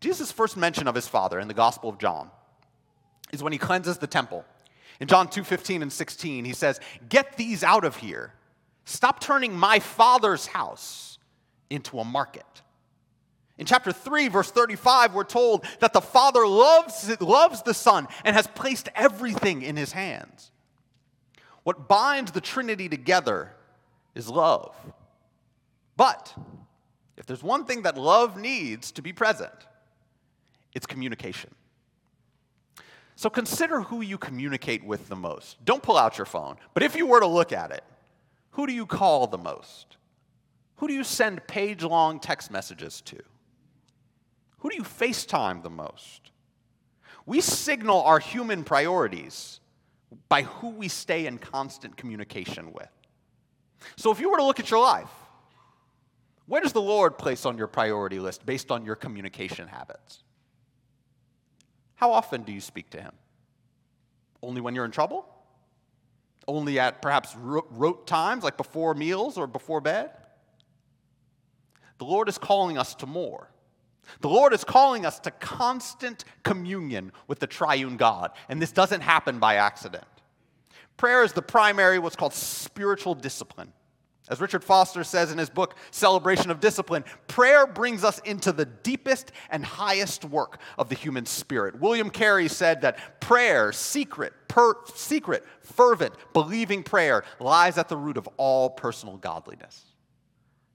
Jesus' 0.00 0.32
first 0.32 0.56
mention 0.56 0.88
of 0.88 0.96
his 0.96 1.06
Father 1.06 1.38
in 1.38 1.46
the 1.46 1.54
Gospel 1.54 1.88
of 1.88 1.98
John 1.98 2.32
is 3.32 3.44
when 3.44 3.52
he 3.52 3.60
cleanses 3.60 3.98
the 3.98 4.08
temple. 4.08 4.44
In 4.98 5.06
John 5.06 5.28
2 5.28 5.44
15 5.44 5.82
and 5.82 5.92
16, 5.92 6.44
he 6.44 6.52
says, 6.52 6.80
Get 7.08 7.36
these 7.36 7.62
out 7.62 7.84
of 7.84 7.98
here. 7.98 8.32
Stop 8.84 9.20
turning 9.20 9.56
my 9.56 9.78
father's 9.78 10.46
house 10.46 11.18
into 11.70 11.98
a 11.98 12.04
market. 12.04 12.44
In 13.58 13.66
chapter 13.66 13.92
3, 13.92 14.28
verse 14.28 14.50
35, 14.50 15.14
we're 15.14 15.24
told 15.24 15.64
that 15.80 15.92
the 15.92 16.00
Father 16.00 16.46
loves, 16.46 17.08
loves 17.20 17.62
the 17.62 17.74
Son 17.74 18.08
and 18.24 18.34
has 18.34 18.46
placed 18.46 18.88
everything 18.94 19.62
in 19.62 19.76
his 19.76 19.92
hands. 19.92 20.50
What 21.62 21.88
binds 21.88 22.32
the 22.32 22.40
Trinity 22.40 22.88
together 22.88 23.52
is 24.14 24.28
love. 24.28 24.74
But 25.96 26.34
if 27.16 27.26
there's 27.26 27.42
one 27.42 27.64
thing 27.64 27.82
that 27.82 27.96
love 27.96 28.36
needs 28.36 28.90
to 28.92 29.02
be 29.02 29.12
present, 29.12 29.52
it's 30.74 30.86
communication. 30.86 31.54
So 33.14 33.30
consider 33.30 33.82
who 33.82 34.00
you 34.00 34.18
communicate 34.18 34.84
with 34.84 35.08
the 35.08 35.14
most. 35.14 35.64
Don't 35.64 35.82
pull 35.82 35.96
out 35.96 36.18
your 36.18 36.24
phone, 36.24 36.56
but 36.74 36.82
if 36.82 36.96
you 36.96 37.06
were 37.06 37.20
to 37.20 37.26
look 37.26 37.52
at 37.52 37.70
it, 37.70 37.84
who 38.52 38.66
do 38.66 38.72
you 38.72 38.86
call 38.86 39.26
the 39.26 39.38
most? 39.38 39.96
Who 40.76 40.88
do 40.88 40.94
you 40.94 41.04
send 41.04 41.46
page 41.46 41.82
long 41.82 42.20
text 42.20 42.50
messages 42.50 43.00
to? 43.02 43.20
Who 44.58 44.70
do 44.70 44.76
you 44.76 44.82
FaceTime 44.82 45.62
the 45.62 45.70
most? 45.70 46.30
We 47.24 47.40
signal 47.40 48.02
our 48.02 48.18
human 48.18 48.64
priorities 48.64 49.60
by 50.28 50.42
who 50.42 50.68
we 50.70 50.88
stay 50.88 51.26
in 51.26 51.38
constant 51.38 51.96
communication 51.96 52.72
with. 52.72 52.90
So 53.96 54.10
if 54.10 54.20
you 54.20 54.30
were 54.30 54.36
to 54.36 54.44
look 54.44 54.60
at 54.60 54.70
your 54.70 54.80
life, 54.80 55.10
where 56.46 56.60
does 56.60 56.72
the 56.72 56.82
Lord 56.82 57.16
place 57.18 57.46
on 57.46 57.56
your 57.56 57.68
priority 57.68 58.18
list 58.18 58.44
based 58.44 58.70
on 58.70 58.84
your 58.84 58.96
communication 58.96 59.68
habits? 59.68 60.22
How 61.94 62.12
often 62.12 62.42
do 62.42 62.52
you 62.52 62.60
speak 62.60 62.90
to 62.90 63.00
Him? 63.00 63.12
Only 64.42 64.60
when 64.60 64.74
you're 64.74 64.84
in 64.84 64.90
trouble? 64.90 65.31
Only 66.48 66.78
at 66.78 67.02
perhaps 67.02 67.36
rote 67.36 68.06
times, 68.06 68.44
like 68.44 68.56
before 68.56 68.94
meals 68.94 69.38
or 69.38 69.46
before 69.46 69.80
bed? 69.80 70.10
The 71.98 72.04
Lord 72.04 72.28
is 72.28 72.38
calling 72.38 72.78
us 72.78 72.94
to 72.96 73.06
more. 73.06 73.48
The 74.20 74.28
Lord 74.28 74.52
is 74.52 74.64
calling 74.64 75.06
us 75.06 75.20
to 75.20 75.30
constant 75.30 76.24
communion 76.42 77.12
with 77.28 77.38
the 77.38 77.46
triune 77.46 77.96
God, 77.96 78.32
and 78.48 78.60
this 78.60 78.72
doesn't 78.72 79.00
happen 79.00 79.38
by 79.38 79.56
accident. 79.56 80.04
Prayer 80.96 81.22
is 81.22 81.32
the 81.32 81.42
primary, 81.42 81.98
what's 81.98 82.16
called 82.16 82.34
spiritual 82.34 83.14
discipline. 83.14 83.72
As 84.28 84.40
Richard 84.40 84.62
Foster 84.62 85.02
says 85.02 85.32
in 85.32 85.38
his 85.38 85.50
book, 85.50 85.74
Celebration 85.90 86.50
of 86.50 86.60
Discipline, 86.60 87.04
prayer 87.26 87.66
brings 87.66 88.04
us 88.04 88.20
into 88.20 88.52
the 88.52 88.64
deepest 88.64 89.32
and 89.50 89.64
highest 89.64 90.24
work 90.24 90.58
of 90.78 90.88
the 90.88 90.94
human 90.94 91.26
spirit. 91.26 91.80
William 91.80 92.08
Carey 92.08 92.46
said 92.46 92.82
that 92.82 93.20
prayer, 93.20 93.72
secret, 93.72 94.32
per, 94.46 94.74
secret, 94.94 95.44
fervent, 95.60 96.14
believing 96.32 96.84
prayer, 96.84 97.24
lies 97.40 97.78
at 97.78 97.88
the 97.88 97.96
root 97.96 98.16
of 98.16 98.28
all 98.36 98.70
personal 98.70 99.16
godliness. 99.16 99.84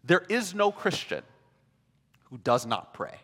There 0.04 0.26
is 0.28 0.54
no 0.54 0.72
Christian 0.72 1.24
who 2.30 2.38
does 2.40 2.66
not 2.66 2.94
pray. 2.94 3.16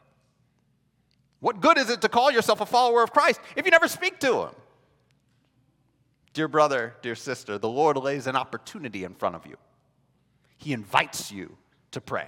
What 1.41 1.59
good 1.59 1.77
is 1.77 1.89
it 1.89 1.99
to 2.01 2.09
call 2.09 2.31
yourself 2.31 2.61
a 2.61 2.65
follower 2.65 3.03
of 3.03 3.11
Christ 3.11 3.41
if 3.57 3.65
you 3.65 3.71
never 3.71 3.89
speak 3.89 4.19
to 4.21 4.43
him? 4.43 4.55
Dear 6.31 6.47
brother, 6.47 6.95
dear 7.01 7.15
sister, 7.15 7.57
the 7.57 7.69
Lord 7.69 7.97
lays 7.97 8.25
an 8.25 8.37
opportunity 8.37 9.03
in 9.03 9.13
front 9.13 9.35
of 9.35 9.45
you. 9.45 9.57
He 10.57 10.73
invites 10.73 11.31
you 11.31 11.57
to 11.91 12.01
pray. 12.01 12.27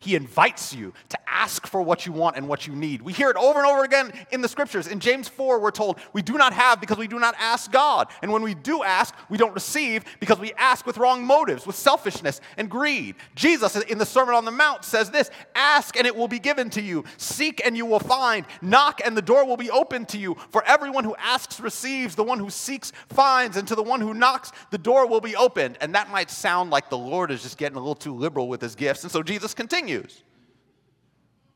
He 0.00 0.14
invites 0.14 0.74
you 0.74 0.92
to 1.08 1.18
ask 1.26 1.66
for 1.66 1.82
what 1.82 2.06
you 2.06 2.12
want 2.12 2.36
and 2.36 2.48
what 2.48 2.66
you 2.66 2.74
need. 2.74 3.02
We 3.02 3.12
hear 3.12 3.30
it 3.30 3.36
over 3.36 3.58
and 3.58 3.66
over 3.66 3.84
again 3.84 4.12
in 4.30 4.40
the 4.40 4.48
scriptures. 4.48 4.86
In 4.86 5.00
James 5.00 5.28
4, 5.28 5.58
we're 5.58 5.70
told 5.70 5.98
we 6.12 6.22
do 6.22 6.34
not 6.34 6.52
have 6.52 6.80
because 6.80 6.98
we 6.98 7.08
do 7.08 7.18
not 7.18 7.34
ask 7.38 7.70
God. 7.72 8.08
And 8.22 8.32
when 8.32 8.42
we 8.42 8.54
do 8.54 8.82
ask, 8.82 9.14
we 9.28 9.38
don't 9.38 9.54
receive 9.54 10.04
because 10.20 10.38
we 10.38 10.52
ask 10.54 10.86
with 10.86 10.98
wrong 10.98 11.24
motives, 11.24 11.66
with 11.66 11.76
selfishness 11.76 12.40
and 12.56 12.70
greed. 12.70 13.16
Jesus 13.34 13.76
in 13.76 13.98
the 13.98 14.06
Sermon 14.06 14.34
on 14.34 14.44
the 14.44 14.50
Mount 14.50 14.84
says 14.84 15.10
this 15.10 15.30
Ask 15.54 15.96
and 15.96 16.06
it 16.06 16.14
will 16.14 16.28
be 16.28 16.38
given 16.38 16.70
to 16.70 16.82
you, 16.82 17.04
seek 17.16 17.64
and 17.64 17.76
you 17.76 17.86
will 17.86 18.00
find, 18.00 18.46
knock 18.62 19.00
and 19.04 19.16
the 19.16 19.22
door 19.22 19.46
will 19.46 19.56
be 19.56 19.70
opened 19.70 20.08
to 20.10 20.18
you. 20.18 20.36
For 20.50 20.64
everyone 20.64 21.04
who 21.04 21.16
asks 21.16 21.60
receives, 21.60 22.14
the 22.14 22.22
one 22.22 22.38
who 22.38 22.50
seeks 22.50 22.92
finds, 23.08 23.56
and 23.56 23.66
to 23.68 23.74
the 23.74 23.82
one 23.82 24.00
who 24.00 24.14
knocks, 24.14 24.52
the 24.70 24.78
door 24.78 25.06
will 25.06 25.20
be 25.20 25.36
opened. 25.36 25.78
And 25.80 25.94
that 25.94 26.10
might 26.10 26.30
sound 26.30 26.70
like 26.70 26.90
the 26.90 26.98
Lord 26.98 27.30
is 27.30 27.42
just 27.42 27.58
getting 27.58 27.76
a 27.76 27.80
little 27.80 27.94
too 27.94 28.14
liberal 28.14 28.48
with 28.48 28.60
his 28.60 28.74
gifts. 28.74 29.02
And 29.02 29.10
so 29.10 29.22
Jesus 29.22 29.54
continues. 29.84 30.22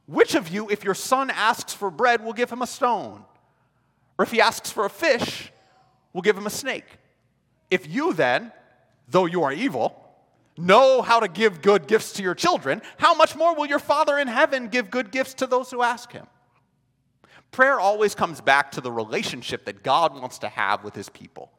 Which 0.06 0.34
of 0.34 0.48
you, 0.48 0.68
if 0.70 0.84
your 0.84 0.94
son 0.94 1.30
asks 1.30 1.74
for 1.74 1.90
bread, 1.90 2.24
will 2.24 2.32
give 2.32 2.50
him 2.50 2.62
a 2.62 2.66
stone? 2.66 3.24
Or 4.18 4.22
if 4.22 4.30
he 4.30 4.40
asks 4.40 4.70
for 4.70 4.84
a 4.84 4.90
fish, 4.90 5.52
will 6.12 6.22
give 6.22 6.36
him 6.36 6.46
a 6.46 6.50
snake? 6.50 6.86
If 7.70 7.88
you 7.88 8.14
then, 8.14 8.52
though 9.08 9.26
you 9.26 9.42
are 9.42 9.52
evil, 9.52 10.02
know 10.56 11.02
how 11.02 11.20
to 11.20 11.28
give 11.28 11.60
good 11.60 11.86
gifts 11.86 12.12
to 12.14 12.22
your 12.22 12.34
children, 12.34 12.80
how 12.96 13.14
much 13.14 13.36
more 13.36 13.54
will 13.54 13.66
your 13.66 13.78
Father 13.78 14.18
in 14.18 14.28
heaven 14.28 14.68
give 14.68 14.90
good 14.90 15.10
gifts 15.10 15.34
to 15.34 15.46
those 15.46 15.70
who 15.70 15.82
ask 15.82 16.10
him? 16.12 16.26
Prayer 17.50 17.78
always 17.78 18.14
comes 18.14 18.40
back 18.40 18.72
to 18.72 18.80
the 18.80 18.90
relationship 18.90 19.66
that 19.66 19.82
God 19.82 20.14
wants 20.14 20.38
to 20.38 20.48
have 20.48 20.84
with 20.84 20.94
his 20.94 21.08
people. 21.08 21.50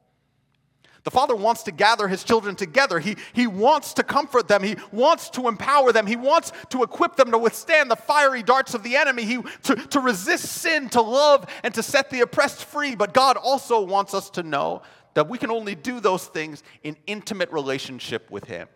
The 1.09 1.15
Father 1.15 1.35
wants 1.35 1.63
to 1.63 1.71
gather 1.71 2.07
His 2.07 2.23
children 2.23 2.55
together. 2.55 2.99
He, 2.99 3.17
he 3.33 3.47
wants 3.47 3.95
to 3.95 4.03
comfort 4.03 4.47
them. 4.47 4.61
He 4.61 4.75
wants 4.91 5.31
to 5.31 5.47
empower 5.47 5.91
them. 5.91 6.05
He 6.05 6.15
wants 6.15 6.51
to 6.69 6.83
equip 6.83 7.15
them 7.15 7.31
to 7.31 7.37
withstand 7.39 7.89
the 7.89 7.95
fiery 7.95 8.43
darts 8.43 8.75
of 8.75 8.83
the 8.83 8.95
enemy, 8.95 9.25
he, 9.25 9.41
to, 9.63 9.75
to 9.75 9.99
resist 10.01 10.45
sin, 10.45 10.87
to 10.89 11.01
love, 11.01 11.47
and 11.63 11.73
to 11.73 11.81
set 11.81 12.11
the 12.11 12.21
oppressed 12.21 12.63
free. 12.63 12.93
But 12.93 13.15
God 13.15 13.37
also 13.37 13.81
wants 13.81 14.13
us 14.13 14.29
to 14.29 14.43
know 14.43 14.83
that 15.15 15.27
we 15.27 15.39
can 15.39 15.49
only 15.49 15.73
do 15.73 15.99
those 15.99 16.27
things 16.27 16.61
in 16.83 16.95
intimate 17.07 17.51
relationship 17.51 18.29
with 18.29 18.43
Him. 18.43 18.67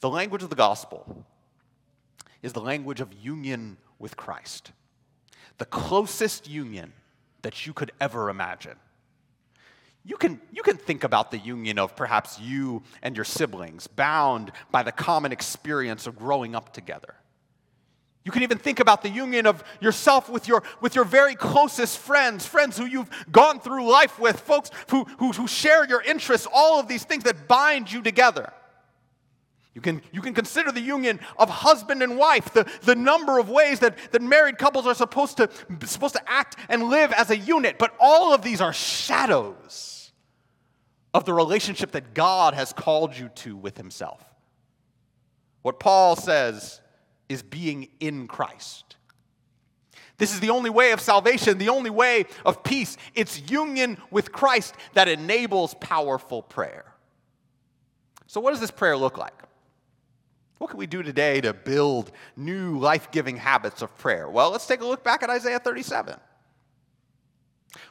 The 0.00 0.08
language 0.08 0.42
of 0.42 0.48
the 0.48 0.56
gospel 0.56 1.26
is 2.42 2.54
the 2.54 2.62
language 2.62 3.02
of 3.02 3.12
union 3.12 3.76
with 3.98 4.16
Christ, 4.16 4.72
the 5.58 5.66
closest 5.66 6.48
union 6.48 6.94
that 7.42 7.66
you 7.66 7.74
could 7.74 7.92
ever 8.00 8.30
imagine 8.30 8.78
you 10.08 10.16
can, 10.16 10.40
you 10.50 10.62
can 10.62 10.78
think 10.78 11.04
about 11.04 11.30
the 11.30 11.36
union 11.36 11.78
of 11.78 11.94
perhaps 11.94 12.40
you 12.40 12.82
and 13.02 13.14
your 13.14 13.26
siblings, 13.26 13.86
bound 13.86 14.52
by 14.70 14.82
the 14.82 14.90
common 14.90 15.32
experience 15.32 16.06
of 16.06 16.16
growing 16.16 16.54
up 16.54 16.72
together. 16.72 17.14
You 18.24 18.32
can 18.32 18.42
even 18.42 18.56
think 18.56 18.80
about 18.80 19.02
the 19.02 19.10
union 19.10 19.46
of 19.46 19.62
yourself 19.80 20.30
with 20.30 20.48
your, 20.48 20.62
with 20.80 20.94
your 20.94 21.04
very 21.04 21.34
closest 21.34 21.98
friends, 21.98 22.46
friends 22.46 22.78
who 22.78 22.86
you've 22.86 23.10
gone 23.30 23.60
through 23.60 23.86
life 23.86 24.18
with, 24.18 24.40
folks 24.40 24.70
who, 24.88 25.04
who, 25.18 25.32
who 25.32 25.46
share 25.46 25.86
your 25.86 26.00
interests, 26.00 26.46
all 26.54 26.80
of 26.80 26.88
these 26.88 27.04
things 27.04 27.24
that 27.24 27.46
bind 27.46 27.92
you 27.92 28.00
together. 28.00 28.50
You 29.74 29.82
can, 29.82 30.00
you 30.10 30.22
can 30.22 30.32
consider 30.32 30.72
the 30.72 30.80
union 30.80 31.20
of 31.36 31.50
husband 31.50 32.02
and 32.02 32.16
wife, 32.16 32.54
the, 32.54 32.66
the 32.80 32.96
number 32.96 33.38
of 33.38 33.50
ways 33.50 33.80
that, 33.80 33.98
that 34.12 34.22
married 34.22 34.56
couples 34.56 34.86
are 34.86 34.94
supposed 34.94 35.36
to, 35.36 35.50
supposed 35.84 36.14
to 36.14 36.22
act 36.30 36.56
and 36.70 36.84
live 36.84 37.12
as 37.12 37.28
a 37.30 37.36
unit, 37.36 37.78
but 37.78 37.94
all 38.00 38.32
of 38.32 38.40
these 38.40 38.62
are 38.62 38.72
shadows 38.72 39.96
of 41.14 41.24
the 41.24 41.32
relationship 41.32 41.92
that 41.92 42.14
God 42.14 42.54
has 42.54 42.72
called 42.72 43.16
you 43.16 43.28
to 43.36 43.56
with 43.56 43.76
Himself. 43.76 44.24
What 45.62 45.80
Paul 45.80 46.16
says 46.16 46.80
is 47.28 47.42
being 47.42 47.88
in 48.00 48.26
Christ. 48.26 48.96
This 50.18 50.34
is 50.34 50.40
the 50.40 50.50
only 50.50 50.70
way 50.70 50.90
of 50.92 51.00
salvation, 51.00 51.58
the 51.58 51.68
only 51.68 51.90
way 51.90 52.26
of 52.44 52.62
peace. 52.64 52.96
It's 53.14 53.50
union 53.50 53.98
with 54.10 54.32
Christ 54.32 54.74
that 54.94 55.08
enables 55.08 55.74
powerful 55.74 56.42
prayer. 56.42 56.92
So, 58.26 58.40
what 58.40 58.50
does 58.50 58.60
this 58.60 58.70
prayer 58.70 58.96
look 58.96 59.16
like? 59.16 59.34
What 60.58 60.70
can 60.70 60.78
we 60.78 60.86
do 60.86 61.04
today 61.04 61.40
to 61.40 61.54
build 61.54 62.10
new 62.36 62.78
life 62.78 63.12
giving 63.12 63.36
habits 63.36 63.80
of 63.80 63.96
prayer? 63.96 64.28
Well, 64.28 64.50
let's 64.50 64.66
take 64.66 64.80
a 64.80 64.86
look 64.86 65.04
back 65.04 65.22
at 65.22 65.30
Isaiah 65.30 65.60
37. 65.60 66.16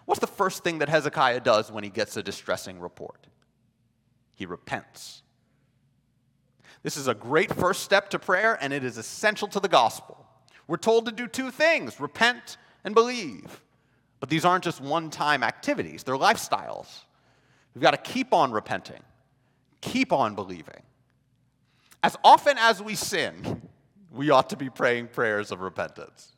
What's 0.06 0.20
the 0.20 0.28
first 0.28 0.64
thing 0.64 0.80
that 0.80 0.90
Hezekiah 0.90 1.42
does 1.42 1.72
when 1.72 1.84
he 1.84 1.90
gets 1.90 2.18
a 2.18 2.24
distressing 2.24 2.80
report? 2.80 3.28
He 4.36 4.46
repents. 4.46 5.24
This 6.84 6.98
is 6.98 7.08
a 7.08 7.14
great 7.14 7.54
first 7.54 7.84
step 7.84 8.10
to 8.12 8.20
prayer, 8.20 8.58
and 8.62 8.72
it 8.72 8.84
is 8.84 8.98
essential 8.98 9.48
to 9.50 9.60
the 9.60 9.68
gospel. 9.68 10.26
We're 10.68 10.78
told 10.78 11.06
to 11.06 11.12
do 11.12 11.28
two 11.28 11.52
things 11.52 12.00
repent 12.00 12.58
and 12.84 12.94
believe. 12.94 13.62
But 14.20 14.30
these 14.30 14.46
aren't 14.46 14.64
just 14.64 14.82
one 14.82 15.10
time 15.10 15.44
activities, 15.44 16.04
they're 16.04 16.16
lifestyles. 16.16 17.04
We've 17.74 17.82
got 17.82 17.92
to 17.92 18.12
keep 18.12 18.34
on 18.34 18.52
repenting, 18.52 19.02
keep 19.82 20.12
on 20.12 20.34
believing. 20.34 20.82
As 22.02 22.16
often 22.24 22.58
as 22.58 22.82
we 22.82 22.96
sin, 22.96 23.62
we 24.12 24.30
ought 24.30 24.50
to 24.50 24.58
be 24.58 24.70
praying 24.70 25.10
prayers 25.10 25.52
of 25.52 25.62
repentance. 25.62 26.34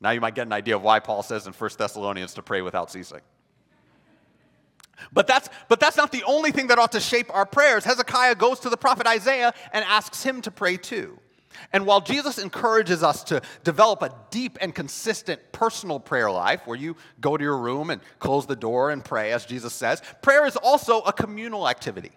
Now 0.00 0.10
you 0.10 0.20
might 0.20 0.34
get 0.34 0.46
an 0.46 0.52
idea 0.52 0.76
of 0.76 0.82
why 0.82 1.00
Paul 1.00 1.22
says 1.22 1.46
in 1.46 1.52
1 1.52 1.70
Thessalonians 1.76 2.34
to 2.34 2.42
pray 2.42 2.62
without 2.62 2.90
ceasing. 2.90 3.20
But 5.12 5.26
that's, 5.26 5.48
but 5.68 5.80
that's 5.80 5.96
not 5.96 6.12
the 6.12 6.24
only 6.24 6.50
thing 6.50 6.68
that 6.68 6.78
ought 6.78 6.92
to 6.92 7.00
shape 7.00 7.32
our 7.34 7.46
prayers. 7.46 7.84
Hezekiah 7.84 8.34
goes 8.34 8.60
to 8.60 8.70
the 8.70 8.76
prophet 8.76 9.06
Isaiah 9.06 9.52
and 9.72 9.84
asks 9.84 10.22
him 10.22 10.42
to 10.42 10.50
pray 10.50 10.76
too. 10.76 11.18
And 11.72 11.86
while 11.86 12.00
Jesus 12.00 12.38
encourages 12.38 13.02
us 13.02 13.24
to 13.24 13.42
develop 13.64 14.02
a 14.02 14.14
deep 14.30 14.58
and 14.60 14.74
consistent 14.74 15.40
personal 15.52 15.98
prayer 15.98 16.30
life, 16.30 16.66
where 16.66 16.76
you 16.76 16.96
go 17.20 17.36
to 17.36 17.42
your 17.42 17.58
room 17.58 17.90
and 17.90 18.00
close 18.18 18.46
the 18.46 18.56
door 18.56 18.90
and 18.90 19.04
pray, 19.04 19.32
as 19.32 19.44
Jesus 19.44 19.72
says, 19.72 20.02
prayer 20.22 20.46
is 20.46 20.56
also 20.56 21.00
a 21.00 21.12
communal 21.12 21.68
activity. 21.68 22.12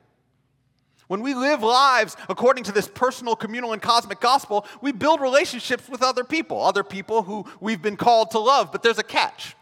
When 1.11 1.23
we 1.23 1.33
live 1.33 1.61
lives 1.61 2.15
according 2.29 2.63
to 2.63 2.71
this 2.71 2.87
personal, 2.87 3.35
communal, 3.35 3.73
and 3.73 3.81
cosmic 3.81 4.21
gospel, 4.21 4.65
we 4.79 4.93
build 4.93 5.19
relationships 5.19 5.89
with 5.89 6.01
other 6.01 6.23
people, 6.23 6.61
other 6.61 6.85
people 6.85 7.23
who 7.23 7.45
we've 7.59 7.81
been 7.81 7.97
called 7.97 8.31
to 8.31 8.39
love. 8.39 8.71
But 8.71 8.81
there's 8.81 8.97
a 8.97 9.03
catch. 9.03 9.57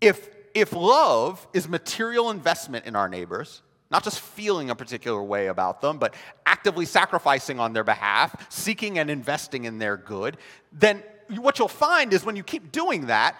If, 0.00 0.30
if 0.54 0.72
love 0.72 1.46
is 1.52 1.68
material 1.68 2.30
investment 2.30 2.86
in 2.86 2.96
our 2.96 3.06
neighbors, 3.06 3.60
not 3.90 4.02
just 4.02 4.18
feeling 4.18 4.70
a 4.70 4.74
particular 4.74 5.22
way 5.22 5.48
about 5.48 5.82
them, 5.82 5.98
but 5.98 6.14
actively 6.46 6.86
sacrificing 6.86 7.60
on 7.60 7.74
their 7.74 7.84
behalf, 7.84 8.46
seeking 8.50 8.98
and 8.98 9.10
investing 9.10 9.66
in 9.66 9.76
their 9.76 9.98
good, 9.98 10.38
then 10.72 11.02
what 11.28 11.58
you'll 11.58 11.68
find 11.68 12.14
is 12.14 12.24
when 12.24 12.34
you 12.34 12.42
keep 12.42 12.72
doing 12.72 13.08
that, 13.08 13.36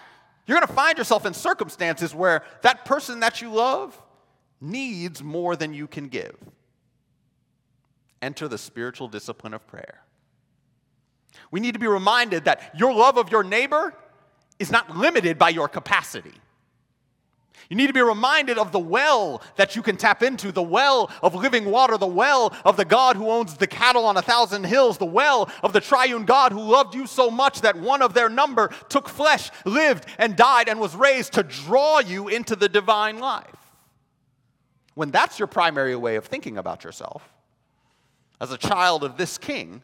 you're 0.46 0.58
going 0.58 0.68
to 0.68 0.74
find 0.74 0.98
yourself 0.98 1.24
in 1.24 1.32
circumstances 1.32 2.14
where 2.14 2.42
that 2.60 2.84
person 2.84 3.20
that 3.20 3.40
you 3.40 3.50
love 3.50 3.98
needs 4.60 5.22
more 5.22 5.56
than 5.56 5.72
you 5.72 5.86
can 5.86 6.08
give 6.08 6.36
enter 8.26 8.48
the 8.48 8.58
spiritual 8.58 9.08
discipline 9.08 9.54
of 9.54 9.66
prayer. 9.66 10.02
We 11.50 11.60
need 11.60 11.72
to 11.74 11.78
be 11.78 11.86
reminded 11.86 12.44
that 12.44 12.72
your 12.78 12.92
love 12.92 13.16
of 13.16 13.30
your 13.30 13.44
neighbor 13.44 13.94
is 14.58 14.70
not 14.70 14.96
limited 14.96 15.38
by 15.38 15.50
your 15.50 15.68
capacity. 15.68 16.34
You 17.68 17.76
need 17.76 17.88
to 17.88 17.92
be 17.92 18.02
reminded 18.02 18.58
of 18.58 18.70
the 18.70 18.78
well 18.78 19.42
that 19.56 19.74
you 19.74 19.82
can 19.82 19.96
tap 19.96 20.22
into, 20.22 20.52
the 20.52 20.62
well 20.62 21.10
of 21.22 21.34
living 21.34 21.64
water, 21.64 21.96
the 21.98 22.06
well 22.06 22.54
of 22.64 22.76
the 22.76 22.84
God 22.84 23.16
who 23.16 23.30
owns 23.30 23.56
the 23.56 23.66
cattle 23.66 24.04
on 24.04 24.16
a 24.16 24.22
thousand 24.22 24.64
hills, 24.64 24.98
the 24.98 25.04
well 25.04 25.50
of 25.62 25.72
the 25.72 25.80
triune 25.80 26.24
God 26.24 26.52
who 26.52 26.60
loved 26.60 26.94
you 26.94 27.06
so 27.06 27.30
much 27.30 27.62
that 27.62 27.76
one 27.76 28.02
of 28.02 28.14
their 28.14 28.28
number 28.28 28.70
took 28.88 29.08
flesh, 29.08 29.50
lived, 29.64 30.06
and 30.18 30.36
died, 30.36 30.68
and 30.68 30.78
was 30.78 30.94
raised 30.94 31.32
to 31.34 31.42
draw 31.42 31.98
you 32.00 32.28
into 32.28 32.54
the 32.54 32.68
divine 32.68 33.18
life. 33.18 33.50
When 34.94 35.10
that's 35.10 35.38
your 35.38 35.48
primary 35.48 35.96
way 35.96 36.16
of 36.16 36.24
thinking 36.24 36.58
about 36.58 36.84
yourself, 36.84 37.22
as 38.40 38.52
a 38.52 38.58
child 38.58 39.04
of 39.04 39.16
this 39.16 39.38
king, 39.38 39.82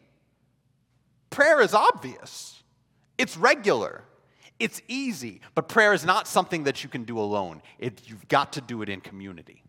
prayer 1.29 1.61
is 1.61 1.73
obvious, 1.73 2.63
it's 3.17 3.37
regular, 3.37 4.03
it's 4.59 4.81
easy, 4.87 5.41
but 5.55 5.67
prayer 5.67 5.93
is 5.93 6.05
not 6.05 6.27
something 6.27 6.63
that 6.63 6.83
you 6.83 6.89
can 6.89 7.03
do 7.03 7.19
alone. 7.19 7.61
It, 7.79 8.01
you've 8.05 8.27
got 8.27 8.53
to 8.53 8.61
do 8.61 8.81
it 8.81 8.89
in 8.89 9.01
community. 9.01 9.63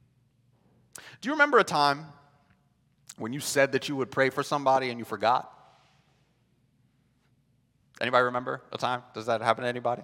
Do 1.21 1.29
you 1.29 1.33
remember 1.33 1.59
a 1.59 1.65
time 1.65 2.07
when 3.17 3.33
you 3.33 3.41
said 3.41 3.73
that 3.73 3.89
you 3.89 3.97
would 3.97 4.11
pray 4.11 4.31
for 4.31 4.43
somebody 4.43 4.91
and 4.91 4.99
you 4.99 5.05
forgot? 5.05 5.51
Anybody 8.01 8.25
remember 8.25 8.63
a 8.73 8.79
time? 8.79 9.03
Does 9.15 9.27
that 9.27 9.41
happen 9.41 9.63
to 9.63 9.69
anybody? 9.69 10.03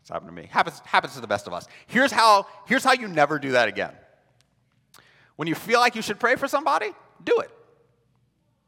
It's 0.00 0.10
happened 0.10 0.28
to 0.28 0.34
me. 0.34 0.48
Happens, 0.50 0.80
happens 0.84 1.14
to 1.14 1.20
the 1.20 1.26
best 1.26 1.46
of 1.46 1.52
us. 1.52 1.66
Here's 1.86 2.12
how, 2.12 2.46
here's 2.66 2.84
how 2.84 2.92
you 2.92 3.08
never 3.08 3.38
do 3.38 3.52
that 3.52 3.68
again. 3.68 3.92
When 5.36 5.48
you 5.48 5.54
feel 5.54 5.80
like 5.80 5.96
you 5.96 6.02
should 6.02 6.20
pray 6.20 6.36
for 6.36 6.46
somebody, 6.46 6.92
do 7.24 7.38
it. 7.40 7.50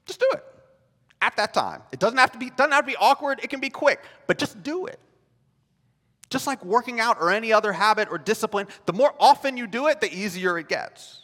Just 0.06 0.20
do 0.20 0.26
it 0.32 0.44
at 1.20 1.36
that 1.36 1.52
time. 1.52 1.82
It 1.92 1.98
doesn't 1.98 2.18
have 2.18 2.32
to 2.32 2.38
be, 2.38 2.50
doesn't 2.50 2.72
have 2.72 2.84
to 2.84 2.90
be 2.90 2.96
awkward, 2.96 3.40
it 3.42 3.50
can 3.50 3.60
be 3.60 3.70
quick, 3.70 4.02
but 4.26 4.38
just 4.38 4.62
do 4.62 4.86
it. 4.86 4.98
Just 6.30 6.46
like 6.46 6.64
working 6.64 7.00
out 7.00 7.18
or 7.20 7.30
any 7.30 7.52
other 7.52 7.72
habit 7.72 8.08
or 8.10 8.18
discipline, 8.18 8.66
the 8.86 8.92
more 8.92 9.14
often 9.18 9.56
you 9.56 9.66
do 9.66 9.86
it, 9.86 10.00
the 10.00 10.12
easier 10.12 10.58
it 10.58 10.68
gets. 10.68 11.22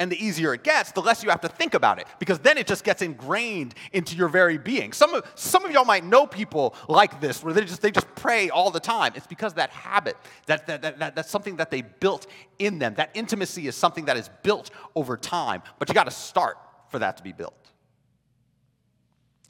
And 0.00 0.10
the 0.10 0.16
easier 0.16 0.54
it 0.54 0.64
gets, 0.64 0.92
the 0.92 1.02
less 1.02 1.22
you 1.22 1.28
have 1.30 1.42
to 1.42 1.48
think 1.48 1.74
about 1.74 1.98
it, 1.98 2.06
because 2.18 2.38
then 2.38 2.56
it 2.56 2.66
just 2.66 2.84
gets 2.84 3.02
ingrained 3.02 3.74
into 3.92 4.16
your 4.16 4.28
very 4.28 4.56
being. 4.56 4.92
Some 4.94 5.14
of, 5.14 5.30
some 5.34 5.64
of 5.64 5.70
y'all 5.70 5.84
might 5.84 6.04
know 6.04 6.26
people 6.26 6.74
like 6.88 7.20
this, 7.20 7.44
where 7.44 7.52
they 7.52 7.60
just, 7.60 7.82
they 7.82 7.90
just 7.90 8.12
pray 8.14 8.48
all 8.48 8.70
the 8.70 8.80
time. 8.80 9.12
It's 9.14 9.26
because 9.26 9.54
that 9.54 9.70
habit, 9.70 10.16
that, 10.46 10.66
that, 10.66 10.80
that, 10.80 10.98
that, 10.98 11.14
that's 11.14 11.30
something 11.30 11.56
that 11.56 11.70
they 11.70 11.82
built 11.82 12.26
in 12.58 12.78
them. 12.78 12.94
That 12.94 13.10
intimacy 13.12 13.68
is 13.68 13.76
something 13.76 14.06
that 14.06 14.16
is 14.16 14.30
built 14.42 14.70
over 14.96 15.18
time, 15.18 15.62
but 15.78 15.88
you 15.88 15.94
got 15.94 16.04
to 16.04 16.10
start 16.10 16.56
for 16.88 16.98
that 16.98 17.18
to 17.18 17.22
be 17.22 17.32
built. 17.32 17.54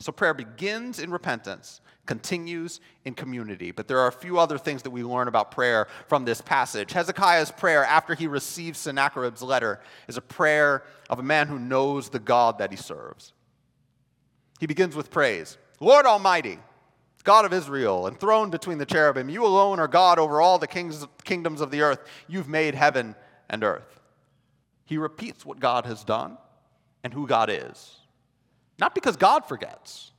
So 0.01 0.13
prayer 0.13 0.33
begins 0.33 0.99
in 0.99 1.11
repentance, 1.11 1.83
continues 2.07 2.81
in 3.05 3.15
community. 3.15 3.71
But 3.71 3.87
there 3.87 3.99
are 3.99 4.09
a 4.09 4.13
few 4.13 4.39
other 4.39 4.57
things 4.57 4.83
that 4.83 4.91
we 4.91 5.05
learn 5.05 5.29
about 5.29 5.51
prayer 5.51 5.89
from 6.09 6.25
this 6.25 6.41
passage. 6.41 6.93
Hezekiah's 6.93 7.51
prayer 7.51 7.85
after 7.85 8.15
he 8.15 8.27
receives 8.27 8.79
Sennacherib's 8.79 9.43
letter 9.43 9.79
is 10.09 10.17
a 10.17 10.23
prayer 10.23 10.85
of 11.11 11.19
a 11.19 11.23
man 11.23 11.49
who 11.49 11.59
knows 11.59 12.09
the 12.09 12.19
God 12.19 12.59
that 12.59 12.71
he 12.71 12.77
serves. 12.79 13.35
He 14.59 14.67
begins 14.67 14.97
with 14.97 15.11
praise 15.11 15.59
Lord 15.81 16.07
Almighty, 16.07 16.59
God 17.25 17.45
of 17.45 17.53
Israel, 17.53 18.09
enthroned 18.09 18.53
between 18.53 18.79
the 18.79 18.87
cherubim, 18.87 19.29
you 19.29 19.45
alone 19.45 19.79
are 19.79 19.89
God 19.89 20.19
over 20.19 20.41
all 20.41 20.59
the 20.59 20.67
kings, 20.67 21.07
kingdoms 21.25 21.61
of 21.61 21.71
the 21.71 21.83
earth. 21.83 22.01
You've 22.27 22.49
made 22.49 22.75
heaven 22.75 23.15
and 23.51 23.63
earth. 23.63 24.01
He 24.87 24.97
repeats 24.97 25.45
what 25.45 25.61
God 25.61 25.85
has 25.85 26.05
done 26.05 26.39
and 27.05 27.13
who 27.13 27.27
God 27.27 27.51
is. 27.51 28.00
Not 28.81 28.95
because 28.95 29.17
God 29.17 29.45
forgets, 29.47 30.13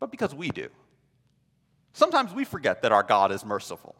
but 0.00 0.10
because 0.10 0.34
we 0.34 0.48
do. 0.48 0.68
Sometimes 1.92 2.32
we 2.32 2.44
forget 2.44 2.82
that 2.82 2.92
our 2.92 3.02
God 3.02 3.30
is 3.30 3.44
merciful. 3.44 3.94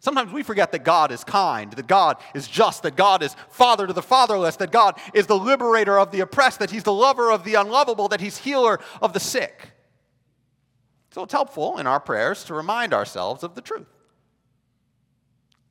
Sometimes 0.00 0.32
we 0.32 0.42
forget 0.42 0.72
that 0.72 0.84
God 0.84 1.12
is 1.12 1.24
kind, 1.24 1.72
that 1.72 1.86
God 1.86 2.16
is 2.34 2.48
just, 2.48 2.82
that 2.82 2.96
God 2.96 3.22
is 3.22 3.34
father 3.48 3.86
to 3.86 3.92
the 3.92 4.02
fatherless, 4.02 4.56
that 4.56 4.72
God 4.72 4.98
is 5.14 5.26
the 5.26 5.38
liberator 5.38 5.98
of 5.98 6.10
the 6.10 6.20
oppressed, 6.20 6.58
that 6.58 6.70
He's 6.70 6.82
the 6.82 6.92
lover 6.92 7.30
of 7.30 7.44
the 7.44 7.54
unlovable, 7.54 8.08
that 8.08 8.20
He's 8.20 8.38
healer 8.38 8.80
of 9.00 9.12
the 9.12 9.20
sick. 9.20 9.70
So 11.12 11.22
it's 11.22 11.32
helpful 11.32 11.78
in 11.78 11.86
our 11.86 12.00
prayers 12.00 12.44
to 12.44 12.54
remind 12.54 12.92
ourselves 12.92 13.42
of 13.42 13.54
the 13.54 13.60
truth. 13.60 13.86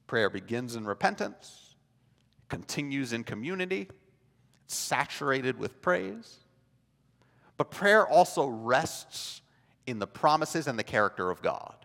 Prayer 0.08 0.30
begins 0.30 0.76
in 0.76 0.86
repentance, 0.86 1.76
continues 2.48 3.12
in 3.12 3.24
community, 3.24 3.90
saturated 4.68 5.58
with 5.58 5.82
praise. 5.82 6.41
But 7.62 7.70
prayer 7.70 8.08
also 8.08 8.48
rests 8.48 9.44
in 9.86 10.00
the 10.00 10.08
promises 10.08 10.66
and 10.66 10.80
the 10.80 10.84
character 10.84 11.30
of 11.30 11.44
God. 11.44 11.76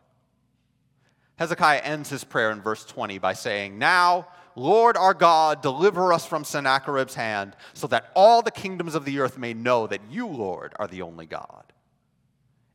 Hezekiah 1.39 1.81
ends 1.81 2.09
his 2.09 2.25
prayer 2.25 2.51
in 2.51 2.63
verse 2.63 2.87
20 2.87 3.19
by 3.19 3.35
saying, 3.35 3.79
Now, 3.79 4.27
Lord 4.55 4.97
our 4.97 5.13
God, 5.13 5.61
deliver 5.61 6.15
us 6.15 6.25
from 6.25 6.45
Sennacherib's 6.45 7.15
hand, 7.15 7.57
so 7.75 7.87
that 7.89 8.11
all 8.17 8.41
the 8.41 8.51
kingdoms 8.51 8.95
of 8.95 9.05
the 9.05 9.19
earth 9.19 9.37
may 9.37 9.53
know 9.53 9.87
that 9.87 10.01
you, 10.11 10.27
Lord, 10.27 10.73
are 10.79 10.87
the 10.87 11.03
only 11.03 11.27
God. 11.27 11.65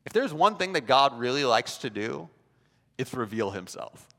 If 0.06 0.14
there's 0.14 0.32
one 0.32 0.58
thing 0.58 0.74
that 0.74 0.86
God 0.86 1.18
really 1.18 1.44
likes 1.44 1.78
to 1.78 1.90
do, 1.90 2.30
it's 3.00 3.16
reveal 3.16 3.50
himself. 3.50 4.11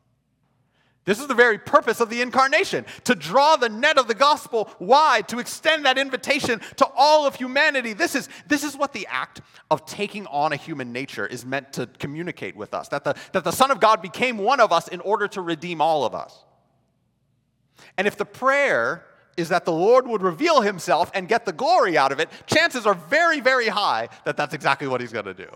This 1.05 1.19
is 1.19 1.27
the 1.27 1.35
very 1.35 1.59
purpose 1.59 1.99
of 2.01 2.11
the 2.11 2.23
incarnation 2.23 2.85
to 3.05 3.17
draw 3.17 3.57
the 3.57 3.69
net 3.69 3.99
of 3.99 4.07
the 4.07 4.15
gospel 4.15 4.71
wide, 4.79 5.27
to 5.29 5.41
extend 5.41 5.85
that 5.85 5.99
invitation 5.99 6.61
to 6.77 6.87
all 6.97 7.27
of 7.27 7.35
humanity. 7.35 7.93
This 7.93 8.15
is, 8.15 8.29
this 8.47 8.63
is 8.63 8.77
what 8.77 8.93
the 8.93 9.09
act 9.09 9.41
of 9.69 9.85
taking 9.85 10.27
on 10.29 10.53
a 10.53 10.57
human 10.57 10.93
nature 10.93 11.27
is 11.27 11.45
meant 11.45 11.73
to 11.73 11.89
communicate 11.99 12.55
with 12.55 12.73
us 12.73 12.87
that 12.89 13.03
the, 13.03 13.17
that 13.33 13.43
the 13.43 13.51
Son 13.51 13.73
of 13.73 13.81
God 13.81 14.01
became 14.01 14.39
one 14.39 14.61
of 14.61 14.71
us 14.71 14.87
in 14.87 15.01
order 15.01 15.27
to 15.29 15.41
redeem 15.41 15.81
all 15.81 16.05
of 16.05 16.15
us. 16.15 16.45
And 17.99 18.07
if 18.07 18.17
the 18.17 18.25
prayer 18.25 19.05
is 19.37 19.49
that 19.49 19.65
the 19.65 19.73
Lord 19.73 20.07
would 20.07 20.23
reveal 20.23 20.61
himself 20.61 21.11
and 21.15 21.27
get 21.27 21.45
the 21.45 21.53
glory 21.53 21.99
out 21.99 22.13
of 22.13 22.21
it, 22.21 22.29
chances 22.47 22.87
are 22.87 22.95
very, 22.95 23.41
very 23.41 23.69
high 23.69 24.09
that 24.25 24.37
that's 24.37 24.55
exactly 24.55 24.87
what 24.87 25.01
he's 25.01 25.13
going 25.13 25.25
to 25.25 25.35
do. 25.35 25.49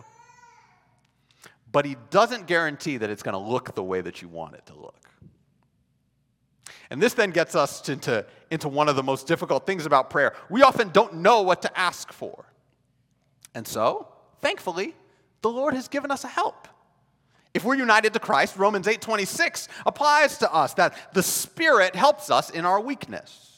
But 1.70 1.84
he 1.84 1.96
doesn't 2.10 2.48
guarantee 2.48 2.96
that 2.96 3.10
it's 3.10 3.22
going 3.22 3.34
to 3.34 3.38
look 3.38 3.76
the 3.76 3.84
way 3.84 4.00
that 4.00 4.22
you 4.22 4.28
want 4.28 4.54
it 4.54 4.66
to 4.66 4.74
look. 4.74 5.05
And 6.90 7.02
this 7.02 7.14
then 7.14 7.30
gets 7.30 7.54
us 7.54 7.88
into, 7.88 8.24
into 8.50 8.68
one 8.68 8.88
of 8.88 8.96
the 8.96 9.02
most 9.02 9.26
difficult 9.26 9.66
things 9.66 9.86
about 9.86 10.10
prayer. 10.10 10.34
We 10.48 10.62
often 10.62 10.90
don't 10.90 11.14
know 11.16 11.42
what 11.42 11.62
to 11.62 11.78
ask 11.78 12.12
for. 12.12 12.46
And 13.54 13.66
so, 13.66 14.08
thankfully, 14.40 14.94
the 15.42 15.50
Lord 15.50 15.74
has 15.74 15.88
given 15.88 16.10
us 16.10 16.24
a 16.24 16.28
help. 16.28 16.68
If 17.54 17.64
we're 17.64 17.76
united 17.76 18.12
to 18.12 18.18
Christ, 18.18 18.56
Romans 18.58 18.86
8:26 18.86 19.68
applies 19.86 20.38
to 20.38 20.52
us 20.52 20.74
that 20.74 21.14
the 21.14 21.22
Spirit 21.22 21.96
helps 21.96 22.30
us 22.30 22.50
in 22.50 22.66
our 22.66 22.80
weakness. 22.80 23.55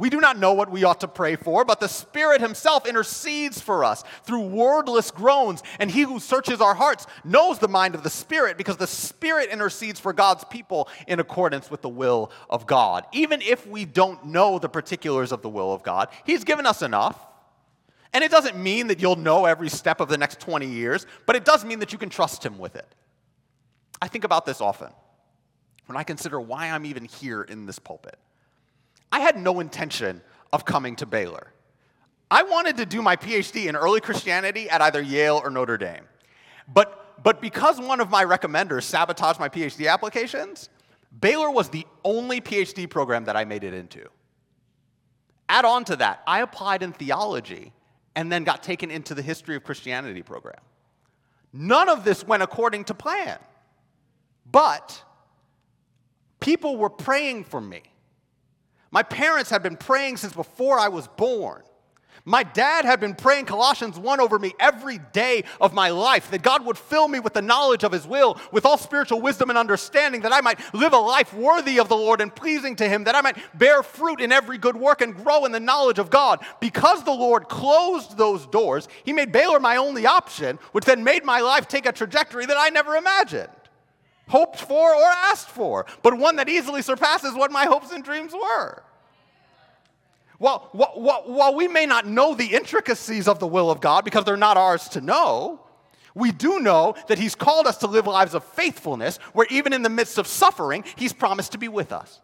We 0.00 0.08
do 0.08 0.18
not 0.18 0.38
know 0.38 0.54
what 0.54 0.70
we 0.70 0.82
ought 0.84 1.00
to 1.00 1.08
pray 1.08 1.36
for, 1.36 1.62
but 1.62 1.78
the 1.78 1.86
Spirit 1.86 2.40
Himself 2.40 2.86
intercedes 2.86 3.60
for 3.60 3.84
us 3.84 4.02
through 4.22 4.46
wordless 4.46 5.10
groans. 5.10 5.62
And 5.78 5.90
He 5.90 6.00
who 6.00 6.18
searches 6.18 6.62
our 6.62 6.72
hearts 6.72 7.06
knows 7.22 7.58
the 7.58 7.68
mind 7.68 7.94
of 7.94 8.02
the 8.02 8.08
Spirit 8.08 8.56
because 8.56 8.78
the 8.78 8.86
Spirit 8.86 9.50
intercedes 9.50 10.00
for 10.00 10.14
God's 10.14 10.42
people 10.44 10.88
in 11.06 11.20
accordance 11.20 11.70
with 11.70 11.82
the 11.82 11.90
will 11.90 12.32
of 12.48 12.66
God. 12.66 13.04
Even 13.12 13.42
if 13.42 13.66
we 13.66 13.84
don't 13.84 14.24
know 14.24 14.58
the 14.58 14.70
particulars 14.70 15.32
of 15.32 15.42
the 15.42 15.50
will 15.50 15.70
of 15.70 15.82
God, 15.82 16.08
He's 16.24 16.44
given 16.44 16.64
us 16.64 16.80
enough. 16.80 17.26
And 18.14 18.24
it 18.24 18.30
doesn't 18.30 18.56
mean 18.56 18.86
that 18.86 19.02
you'll 19.02 19.16
know 19.16 19.44
every 19.44 19.68
step 19.68 20.00
of 20.00 20.08
the 20.08 20.16
next 20.16 20.40
20 20.40 20.66
years, 20.66 21.04
but 21.26 21.36
it 21.36 21.44
does 21.44 21.62
mean 21.62 21.80
that 21.80 21.92
you 21.92 21.98
can 21.98 22.08
trust 22.08 22.42
Him 22.42 22.56
with 22.56 22.74
it. 22.74 22.86
I 24.00 24.08
think 24.08 24.24
about 24.24 24.46
this 24.46 24.62
often 24.62 24.88
when 25.84 25.98
I 25.98 26.04
consider 26.04 26.40
why 26.40 26.70
I'm 26.70 26.86
even 26.86 27.04
here 27.04 27.42
in 27.42 27.66
this 27.66 27.78
pulpit. 27.78 28.16
I 29.12 29.20
had 29.20 29.36
no 29.36 29.60
intention 29.60 30.22
of 30.52 30.64
coming 30.64 30.96
to 30.96 31.06
Baylor. 31.06 31.52
I 32.30 32.44
wanted 32.44 32.76
to 32.76 32.86
do 32.86 33.02
my 33.02 33.16
PhD 33.16 33.66
in 33.66 33.74
early 33.74 34.00
Christianity 34.00 34.70
at 34.70 34.80
either 34.80 35.02
Yale 35.02 35.40
or 35.42 35.50
Notre 35.50 35.76
Dame. 35.76 36.04
But, 36.72 37.22
but 37.24 37.40
because 37.40 37.80
one 37.80 38.00
of 38.00 38.10
my 38.10 38.24
recommenders 38.24 38.84
sabotaged 38.84 39.40
my 39.40 39.48
PhD 39.48 39.92
applications, 39.92 40.68
Baylor 41.20 41.50
was 41.50 41.70
the 41.70 41.86
only 42.04 42.40
PhD 42.40 42.88
program 42.88 43.24
that 43.24 43.36
I 43.36 43.44
made 43.44 43.64
it 43.64 43.74
into. 43.74 44.08
Add 45.48 45.64
on 45.64 45.84
to 45.86 45.96
that, 45.96 46.22
I 46.26 46.42
applied 46.42 46.84
in 46.84 46.92
theology 46.92 47.72
and 48.14 48.30
then 48.30 48.44
got 48.44 48.62
taken 48.62 48.90
into 48.90 49.14
the 49.14 49.22
history 49.22 49.56
of 49.56 49.64
Christianity 49.64 50.22
program. 50.22 50.60
None 51.52 51.88
of 51.88 52.04
this 52.04 52.24
went 52.24 52.44
according 52.44 52.84
to 52.84 52.94
plan. 52.94 53.38
But 54.50 55.02
people 56.38 56.76
were 56.76 56.90
praying 56.90 57.44
for 57.44 57.60
me. 57.60 57.82
My 58.90 59.02
parents 59.02 59.50
had 59.50 59.62
been 59.62 59.76
praying 59.76 60.16
since 60.16 60.32
before 60.32 60.78
I 60.78 60.88
was 60.88 61.06
born. 61.06 61.62
My 62.24 62.42
dad 62.42 62.84
had 62.84 63.00
been 63.00 63.14
praying 63.14 63.46
Colossians 63.46 63.98
1 63.98 64.20
over 64.20 64.38
me 64.38 64.52
every 64.60 64.98
day 65.12 65.44
of 65.60 65.72
my 65.72 65.88
life, 65.88 66.30
that 66.30 66.42
God 66.42 66.66
would 66.66 66.76
fill 66.76 67.08
me 67.08 67.18
with 67.18 67.32
the 67.32 67.42
knowledge 67.42 67.82
of 67.82 67.92
His 67.92 68.06
will, 68.06 68.38
with 68.52 68.66
all 68.66 68.76
spiritual 68.76 69.20
wisdom 69.20 69.48
and 69.48 69.58
understanding, 69.58 70.20
that 70.20 70.32
I 70.32 70.40
might 70.42 70.60
live 70.74 70.92
a 70.92 70.98
life 70.98 71.32
worthy 71.32 71.78
of 71.78 71.88
the 71.88 71.96
Lord 71.96 72.20
and 72.20 72.34
pleasing 72.34 72.76
to 72.76 72.88
Him, 72.88 73.04
that 73.04 73.14
I 73.14 73.22
might 73.22 73.38
bear 73.58 73.82
fruit 73.82 74.20
in 74.20 74.32
every 74.32 74.58
good 74.58 74.76
work 74.76 75.00
and 75.00 75.16
grow 75.16 75.46
in 75.46 75.52
the 75.52 75.60
knowledge 75.60 75.98
of 75.98 76.10
God. 76.10 76.44
Because 76.60 77.04
the 77.04 77.10
Lord 77.10 77.48
closed 77.48 78.18
those 78.18 78.46
doors, 78.46 78.86
He 79.04 79.12
made 79.12 79.32
Baylor 79.32 79.60
my 79.60 79.76
only 79.76 80.04
option, 80.04 80.58
which 80.72 80.84
then 80.84 81.02
made 81.02 81.24
my 81.24 81.40
life 81.40 81.68
take 81.68 81.86
a 81.86 81.92
trajectory 81.92 82.44
that 82.44 82.58
I 82.58 82.68
never 82.68 82.96
imagined, 82.96 83.48
hoped 84.30 84.60
for, 84.60 84.94
or 84.94 85.04
asked 85.04 85.48
for, 85.50 85.86
but 86.02 86.16
one 86.16 86.36
that 86.36 86.48
easily 86.48 86.82
surpasses 86.82 87.34
what 87.34 87.52
my 87.52 87.66
hopes 87.66 87.92
and 87.92 88.02
dreams 88.02 88.32
were. 88.32 88.82
While, 90.38 90.70
while, 90.72 91.24
while 91.26 91.54
we 91.54 91.68
may 91.68 91.84
not 91.84 92.06
know 92.06 92.34
the 92.34 92.54
intricacies 92.54 93.28
of 93.28 93.40
the 93.40 93.46
will 93.46 93.70
of 93.70 93.80
God 93.80 94.04
because 94.06 94.24
they're 94.24 94.38
not 94.38 94.56
ours 94.56 94.88
to 94.90 95.02
know, 95.02 95.60
we 96.14 96.32
do 96.32 96.60
know 96.60 96.94
that 97.08 97.18
He's 97.18 97.34
called 97.34 97.66
us 97.66 97.76
to 97.78 97.86
live 97.86 98.06
lives 98.06 98.34
of 98.34 98.42
faithfulness 98.44 99.18
where 99.32 99.46
even 99.50 99.72
in 99.72 99.82
the 99.82 99.90
midst 99.90 100.16
of 100.16 100.26
suffering, 100.26 100.84
He's 100.96 101.12
promised 101.12 101.52
to 101.52 101.58
be 101.58 101.68
with 101.68 101.92
us. 101.92 102.20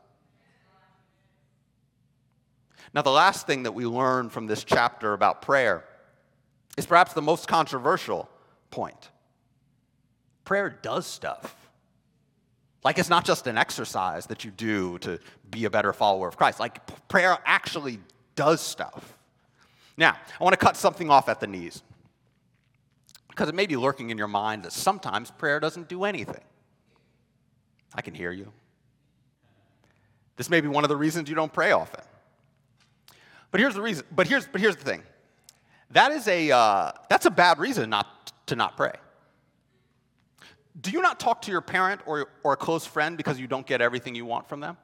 Now, 2.95 3.03
the 3.03 3.11
last 3.11 3.47
thing 3.47 3.65
that 3.65 3.73
we 3.73 3.85
learn 3.85 4.31
from 4.31 4.47
this 4.47 4.65
chapter 4.65 5.13
about 5.13 5.43
prayer 5.43 5.85
is 6.79 6.87
perhaps 6.87 7.13
the 7.13 7.21
most 7.23 7.47
controversial 7.47 8.31
point. 8.71 9.11
Prayer 10.45 10.71
does 10.71 11.07
stuff. 11.07 11.55
Like 12.87 13.01
it's 13.01 13.11
not 13.11 13.25
just 13.25 13.49
an 13.49 13.59
exercise 13.59 14.27
that 14.27 14.45
you 14.45 14.53
do 14.53 14.99
to 14.99 15.19
be 15.51 15.65
a 15.65 15.71
better 15.71 15.93
follower 15.93 16.29
of 16.29 16.37
Christ. 16.37 16.61
Like 16.61 17.09
prayer 17.09 17.37
actually 17.45 17.99
does 18.37 18.61
stuff. 18.61 19.19
Now, 19.97 20.17
I 20.41 20.45
want 20.45 20.53
to 20.53 20.65
cut 20.65 20.77
something 20.77 21.11
off 21.11 21.29
at 21.29 21.41
the 21.41 21.49
knees. 21.49 21.83
Because 23.29 23.49
it 23.49 23.57
may 23.57 23.67
be 23.67 23.75
lurking 23.75 24.11
in 24.11 24.19
your 24.19 24.29
mind 24.29 24.63
that 24.63 24.73
sometimes 24.73 25.33
prayer 25.33 25.59
doesn't 25.59 25.89
do 25.89 26.05
anything. 26.05 26.45
I 27.93 28.03
can 28.03 28.15
hear 28.15 28.31
you. 28.31 28.53
This 30.37 30.49
may 30.49 30.61
be 30.61 30.69
one 30.69 30.85
of 30.85 30.89
the 30.89 30.97
reasons 30.97 31.29
you 31.29 31.35
don't 31.35 31.53
pray 31.53 31.73
often. 31.73 32.05
But 33.51 33.59
here's 33.59 33.75
the 33.75 33.83
reason. 33.83 34.07
But 34.13 34.29
here's, 34.29 34.47
but 34.47 34.61
here's 34.61 34.77
the 34.77 34.85
thing. 34.85 35.03
That 35.91 36.13
is 36.13 36.29
a, 36.29 36.53
uh, 36.53 36.93
that's 37.11 37.27
a 37.27 37.33
bad 37.33 37.59
reason 37.59 37.91
not 37.91 38.33
to 38.47 38.55
not 38.55 38.77
pray. 38.77 38.95
Do 40.81 40.91
you 40.91 41.01
not 41.01 41.19
talk 41.19 41.43
to 41.43 41.51
your 41.51 41.61
parent 41.61 42.03
or, 42.07 42.29
or 42.43 42.53
a 42.53 42.57
close 42.57 42.85
friend 42.85 43.17
because 43.17 43.41
you 43.41 43.47
don't 43.47 43.67
get 43.67 43.81
everything 43.81 44.15
you 44.15 44.27
want 44.27 44.49
from 44.49 44.61
them 44.61 44.77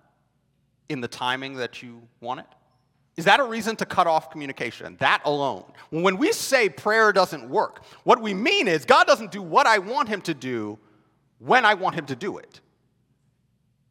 in 0.89 1.01
the 1.01 1.09
timing 1.09 1.57
that 1.57 1.83
you 1.83 2.03
want 2.21 2.41
it? 2.41 2.47
Is 3.17 3.27
that 3.27 3.41
a 3.41 3.45
reason 3.45 3.77
to 3.77 3.85
cut 3.85 4.07
off 4.07 4.31
communication? 4.31 4.97
That 5.01 5.21
alone. 5.27 5.65
When 5.91 6.17
we 6.17 6.33
say 6.33 6.71
prayer 6.71 7.13
doesn't 7.13 7.49
work, 7.49 7.85
what 8.05 8.23
we 8.23 8.33
mean 8.33 8.69
is 8.69 8.87
God 8.87 9.07
doesn't 9.07 9.31
do 9.31 9.43
what 9.43 9.67
I 9.67 9.79
want 9.79 10.09
him 10.09 10.23
to 10.23 10.35
do 10.35 10.79
when 11.39 11.67
I 11.67 11.75
want 11.75 11.95
him 11.95 12.07
to 12.07 12.17
do 12.17 12.39
it. 12.39 12.61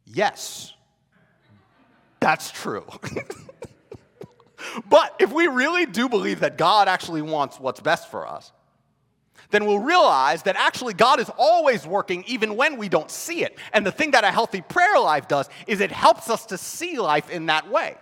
Yes, 0.06 0.74
that's 2.18 2.50
true. 2.50 2.84
but 4.88 5.14
if 5.20 5.32
we 5.32 5.46
really 5.46 5.86
do 5.86 6.08
believe 6.08 6.40
that 6.40 6.58
God 6.58 6.88
actually 6.88 7.22
wants 7.22 7.60
what's 7.60 7.80
best 7.80 8.10
for 8.10 8.26
us, 8.26 8.50
then 9.52 9.66
we'll 9.66 9.78
realize 9.78 10.42
that 10.42 10.56
actually 10.56 10.94
God 10.94 11.20
is 11.20 11.30
always 11.38 11.86
working 11.86 12.24
even 12.26 12.56
when 12.56 12.76
we 12.76 12.88
don't 12.88 13.10
see 13.10 13.44
it. 13.44 13.56
And 13.72 13.86
the 13.86 13.92
thing 13.92 14.10
that 14.10 14.24
a 14.24 14.30
healthy 14.30 14.62
prayer 14.62 14.98
life 14.98 15.28
does 15.28 15.48
is 15.66 15.80
it 15.80 15.92
helps 15.92 16.28
us 16.28 16.46
to 16.46 16.58
see 16.58 16.98
life 16.98 17.30
in 17.30 17.46
that 17.46 17.70
way. 17.70 17.96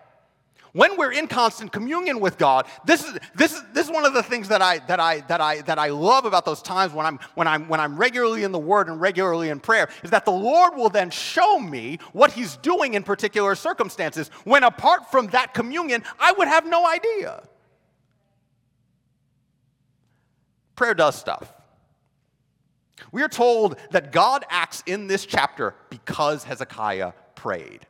When 0.73 0.97
we're 0.97 1.13
in 1.13 1.27
constant 1.27 1.73
communion 1.73 2.21
with 2.21 2.39
God, 2.39 2.67
this 2.85 3.05
is, 3.05 3.19
this 3.35 3.53
is, 3.53 3.63
this 3.73 3.87
is 3.87 3.93
one 3.93 4.05
of 4.05 4.15
the 4.15 4.23
things 4.23 4.49
that 4.49 4.63
I, 4.63 4.79
that, 4.87 5.01
I, 5.01 5.21
that, 5.23 5.41
I, 5.41 5.63
that 5.63 5.79
I 5.81 5.89
love 5.89 6.27
about 6.27 6.45
those 6.45 6.63
times 6.63 6.93
when 6.93 7.07
I'm, 7.07 7.19
when, 7.35 7.49
I'm, 7.49 7.69
when 7.69 7.81
I'm 7.81 7.97
regularly 7.97 8.45
in 8.45 8.53
the 8.53 8.59
Word 8.59 8.89
and 8.89 9.01
regularly 9.01 9.49
in 9.49 9.59
prayer, 9.59 9.89
is 10.05 10.11
that 10.11 10.25
the 10.25 10.31
Lord 10.31 10.77
will 10.77 10.89
then 10.89 11.11
show 11.11 11.59
me 11.59 11.99
what 12.13 12.31
He's 12.31 12.57
doing 12.59 12.95
in 12.95 13.03
particular 13.03 13.57
circumstances 13.57 14.29
when 14.45 14.63
apart 14.63 15.11
from 15.11 15.27
that 15.29 15.55
communion, 15.55 16.05
I 16.21 16.33
would 16.33 16.47
have 16.47 16.65
no 16.67 16.87
idea. 16.87 17.43
Prayer 20.81 20.95
does 20.95 21.15
stuff. 21.15 21.53
We 23.13 23.23
are 23.23 23.29
told 23.29 23.77
that 23.91 24.13
God 24.13 24.47
acts 24.49 24.83
in 24.87 25.09
this 25.09 25.27
chapter 25.27 25.75
because 25.91 26.43
Hezekiah 26.45 27.13
prayed. 27.35 27.87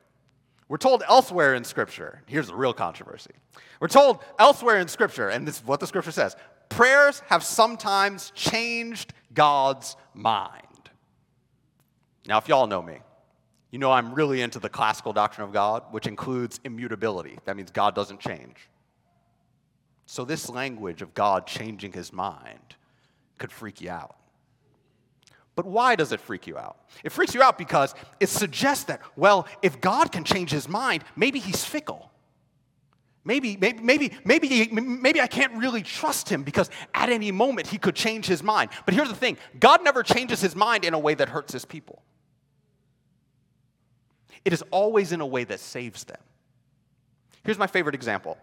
We're 0.66 0.76
told 0.76 1.05
elsewhere 1.07 1.55
in 1.55 1.62
Scripture, 1.62 2.20
here's 2.26 2.48
the 2.48 2.57
real 2.57 2.72
controversy. 2.72 3.31
We're 3.79 3.87
told 3.87 4.18
elsewhere 4.40 4.79
in 4.79 4.88
Scripture, 4.88 5.29
and 5.29 5.46
this 5.46 5.59
is 5.59 5.64
what 5.64 5.79
the 5.79 5.87
Scripture 5.87 6.11
says 6.11 6.35
prayers 6.68 7.22
have 7.29 7.44
sometimes 7.44 8.33
changed 8.35 9.12
God's 9.33 9.94
mind. 10.12 10.90
Now, 12.26 12.38
if 12.38 12.48
y'all 12.48 12.66
know 12.66 12.83
me, 12.83 12.98
you 13.70 13.79
know 13.79 13.92
I'm 13.92 14.14
really 14.14 14.42
into 14.42 14.59
the 14.59 14.68
classical 14.68 15.12
doctrine 15.12 15.46
of 15.46 15.53
God, 15.53 15.85
which 15.92 16.09
includes 16.09 16.59
immutability. 16.64 17.38
That 17.44 17.57
means 17.57 17.70
God 17.70 17.94
doesn't 17.94 18.18
change. 18.18 18.68
So, 20.07 20.24
this 20.24 20.50
language 20.50 21.03
of 21.03 21.14
God 21.14 21.46
changing 21.46 21.92
his 21.92 22.12
mind 22.12 22.74
could 23.40 23.50
freak 23.50 23.81
you 23.81 23.90
out. 23.90 24.14
But 25.57 25.66
why 25.66 25.96
does 25.96 26.12
it 26.12 26.20
freak 26.20 26.46
you 26.46 26.57
out? 26.57 26.76
It 27.03 27.11
freaks 27.11 27.35
you 27.35 27.42
out 27.42 27.59
because 27.59 27.94
it 28.20 28.29
suggests 28.29 28.85
that, 28.85 29.00
well, 29.16 29.48
if 29.62 29.81
God 29.81 30.12
can 30.12 30.22
change 30.22 30.53
his 30.53 30.68
mind, 30.68 31.03
maybe 31.16 31.40
he's 31.40 31.64
fickle. 31.64 32.11
Maybe, 33.24 33.57
maybe, 33.57 33.83
maybe, 33.83 34.12
maybe, 34.24 34.68
maybe 34.70 35.20
I 35.20 35.26
can't 35.26 35.53
really 35.55 35.83
trust 35.83 36.29
him 36.29 36.42
because 36.42 36.70
at 36.94 37.11
any 37.11 37.33
moment 37.33 37.66
he 37.66 37.76
could 37.76 37.94
change 37.94 38.26
his 38.26 38.42
mind. 38.42 38.70
But 38.87 38.94
here's 38.94 39.09
the 39.09 39.16
thing 39.16 39.37
God 39.59 39.83
never 39.83 40.03
changes 40.03 40.40
his 40.40 40.55
mind 40.55 40.85
in 40.85 40.94
a 40.94 40.98
way 40.98 41.14
that 41.14 41.29
hurts 41.29 41.53
his 41.53 41.64
people, 41.64 42.03
it 44.44 44.53
is 44.53 44.62
always 44.70 45.12
in 45.12 45.20
a 45.20 45.26
way 45.26 45.44
that 45.44 45.61
saves 45.61 46.05
them. 46.05 46.20
Here's 47.42 47.59
my 47.59 47.66
favorite 47.66 47.94
example 47.94 48.38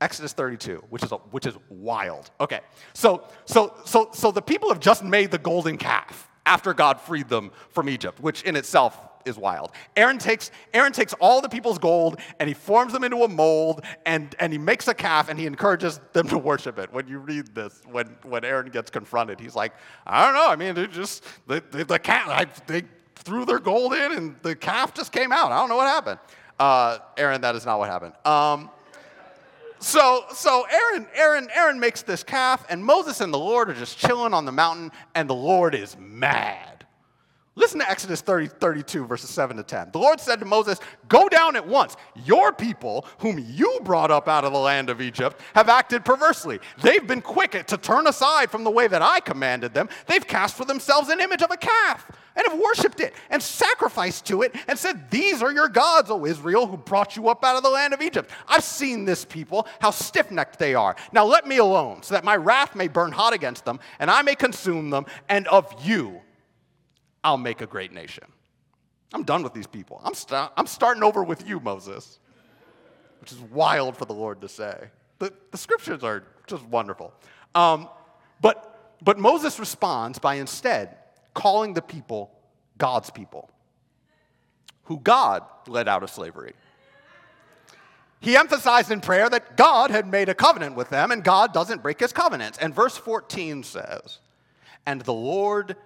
Exodus 0.00 0.32
32, 0.32 0.84
which 0.90 1.02
is, 1.02 1.12
a, 1.12 1.16
which 1.16 1.46
is 1.46 1.54
wild. 1.68 2.30
Okay, 2.40 2.60
so, 2.94 3.24
so, 3.44 3.74
so, 3.84 4.10
so 4.12 4.30
the 4.30 4.42
people 4.42 4.68
have 4.68 4.80
just 4.80 5.02
made 5.02 5.30
the 5.30 5.38
golden 5.38 5.76
calf 5.76 6.28
after 6.46 6.72
God 6.72 7.00
freed 7.00 7.28
them 7.28 7.50
from 7.70 7.88
Egypt, 7.88 8.20
which 8.20 8.42
in 8.42 8.56
itself 8.56 8.96
is 9.24 9.36
wild. 9.36 9.72
Aaron 9.96 10.16
takes, 10.16 10.50
Aaron 10.72 10.92
takes 10.92 11.12
all 11.14 11.40
the 11.40 11.48
people's 11.48 11.78
gold 11.78 12.20
and 12.38 12.48
he 12.48 12.54
forms 12.54 12.92
them 12.92 13.04
into 13.04 13.24
a 13.24 13.28
mold 13.28 13.84
and, 14.06 14.34
and 14.38 14.52
he 14.52 14.58
makes 14.58 14.88
a 14.88 14.94
calf 14.94 15.28
and 15.28 15.38
he 15.38 15.46
encourages 15.46 16.00
them 16.12 16.26
to 16.28 16.38
worship 16.38 16.78
it. 16.78 16.92
When 16.92 17.06
you 17.08 17.18
read 17.18 17.54
this, 17.54 17.82
when, 17.90 18.16
when 18.22 18.44
Aaron 18.44 18.70
gets 18.70 18.90
confronted, 18.90 19.40
he's 19.40 19.54
like, 19.54 19.72
I 20.06 20.24
don't 20.24 20.34
know. 20.34 20.48
I 20.48 20.56
mean, 20.56 20.74
they 20.74 20.86
just, 20.86 21.24
the, 21.46 21.62
the, 21.70 21.84
the 21.84 21.98
calf, 21.98 22.28
I, 22.28 22.46
they, 22.66 22.84
threw 23.18 23.44
their 23.44 23.58
gold 23.58 23.92
in 23.92 24.12
and 24.12 24.36
the 24.42 24.54
calf 24.54 24.94
just 24.94 25.12
came 25.12 25.32
out. 25.32 25.52
I 25.52 25.58
don't 25.58 25.68
know 25.68 25.76
what 25.76 25.86
happened. 25.86 26.20
Uh, 26.58 26.98
Aaron, 27.16 27.40
that 27.42 27.54
is 27.54 27.66
not 27.66 27.78
what 27.78 27.88
happened. 27.88 28.14
Um, 28.24 28.70
so, 29.80 30.24
so 30.34 30.66
Aaron, 30.70 31.06
Aaron, 31.14 31.48
Aaron 31.54 31.80
makes 31.80 32.02
this 32.02 32.22
calf, 32.22 32.64
and 32.68 32.84
Moses 32.84 33.20
and 33.20 33.32
the 33.32 33.38
Lord 33.38 33.70
are 33.70 33.74
just 33.74 33.98
chilling 33.98 34.34
on 34.34 34.44
the 34.44 34.52
mountain, 34.52 34.92
and 35.14 35.28
the 35.28 35.34
Lord 35.34 35.74
is 35.74 35.96
mad. 35.98 36.77
Listen 37.58 37.80
to 37.80 37.90
Exodus 37.90 38.20
30, 38.20 38.46
32, 38.46 39.04
verses 39.04 39.30
7 39.30 39.56
to 39.56 39.64
10. 39.64 39.90
The 39.90 39.98
Lord 39.98 40.20
said 40.20 40.38
to 40.38 40.46
Moses, 40.46 40.78
Go 41.08 41.28
down 41.28 41.56
at 41.56 41.66
once. 41.66 41.96
Your 42.24 42.52
people, 42.52 43.04
whom 43.18 43.44
you 43.48 43.80
brought 43.82 44.12
up 44.12 44.28
out 44.28 44.44
of 44.44 44.52
the 44.52 44.58
land 44.60 44.88
of 44.90 45.00
Egypt, 45.00 45.40
have 45.54 45.68
acted 45.68 46.04
perversely. 46.04 46.60
They've 46.80 47.04
been 47.04 47.20
quick 47.20 47.66
to 47.66 47.76
turn 47.76 48.06
aside 48.06 48.52
from 48.52 48.62
the 48.62 48.70
way 48.70 48.86
that 48.86 49.02
I 49.02 49.18
commanded 49.18 49.74
them. 49.74 49.88
They've 50.06 50.24
cast 50.24 50.56
for 50.56 50.64
themselves 50.64 51.08
an 51.08 51.20
image 51.20 51.42
of 51.42 51.50
a 51.50 51.56
calf 51.56 52.08
and 52.36 52.46
have 52.46 52.60
worshipped 52.60 53.00
it 53.00 53.12
and 53.28 53.42
sacrificed 53.42 54.24
to 54.26 54.42
it 54.42 54.54
and 54.68 54.78
said, 54.78 55.10
These 55.10 55.42
are 55.42 55.52
your 55.52 55.68
gods, 55.68 56.12
O 56.12 56.26
Israel, 56.26 56.68
who 56.68 56.76
brought 56.76 57.16
you 57.16 57.28
up 57.28 57.44
out 57.44 57.56
of 57.56 57.64
the 57.64 57.70
land 57.70 57.92
of 57.92 58.00
Egypt. 58.00 58.30
I've 58.46 58.62
seen 58.62 59.04
this 59.04 59.24
people, 59.24 59.66
how 59.80 59.90
stiff 59.90 60.30
necked 60.30 60.60
they 60.60 60.76
are. 60.76 60.94
Now 61.10 61.24
let 61.24 61.44
me 61.44 61.56
alone, 61.56 62.04
so 62.04 62.14
that 62.14 62.22
my 62.22 62.36
wrath 62.36 62.76
may 62.76 62.86
burn 62.86 63.10
hot 63.10 63.32
against 63.32 63.64
them, 63.64 63.80
and 63.98 64.12
I 64.12 64.22
may 64.22 64.36
consume 64.36 64.90
them, 64.90 65.06
and 65.28 65.48
of 65.48 65.74
you 65.84 66.20
I'll 67.24 67.38
make 67.38 67.60
a 67.60 67.66
great 67.66 67.92
nation. 67.92 68.24
I'm 69.12 69.22
done 69.22 69.42
with 69.42 69.54
these 69.54 69.66
people. 69.66 70.00
I'm, 70.04 70.14
st- 70.14 70.50
I'm 70.56 70.66
starting 70.66 71.02
over 71.02 71.22
with 71.22 71.48
you, 71.48 71.60
Moses, 71.60 72.18
which 73.20 73.32
is 73.32 73.40
wild 73.40 73.96
for 73.96 74.04
the 74.04 74.12
Lord 74.12 74.40
to 74.42 74.48
say. 74.48 74.88
The, 75.18 75.32
the 75.50 75.58
scriptures 75.58 76.04
are 76.04 76.24
just 76.46 76.64
wonderful. 76.66 77.12
Um, 77.54 77.88
but, 78.40 78.96
but 79.02 79.18
Moses 79.18 79.58
responds 79.58 80.18
by 80.18 80.34
instead 80.34 80.96
calling 81.34 81.74
the 81.74 81.82
people 81.82 82.30
God's 82.76 83.10
people, 83.10 83.50
who 84.84 84.98
God 84.98 85.42
led 85.66 85.88
out 85.88 86.02
of 86.02 86.10
slavery. 86.10 86.54
He 88.20 88.36
emphasized 88.36 88.90
in 88.90 89.00
prayer 89.00 89.30
that 89.30 89.56
God 89.56 89.90
had 89.90 90.06
made 90.06 90.28
a 90.28 90.34
covenant 90.34 90.74
with 90.74 90.90
them, 90.90 91.12
and 91.12 91.22
God 91.22 91.52
doesn't 91.52 91.82
break 91.82 92.00
his 92.00 92.12
covenants. 92.12 92.58
And 92.58 92.74
verse 92.74 92.96
14 92.96 93.62
says, 93.62 94.18
And 94.86 95.00
the 95.02 95.12
Lord 95.12 95.76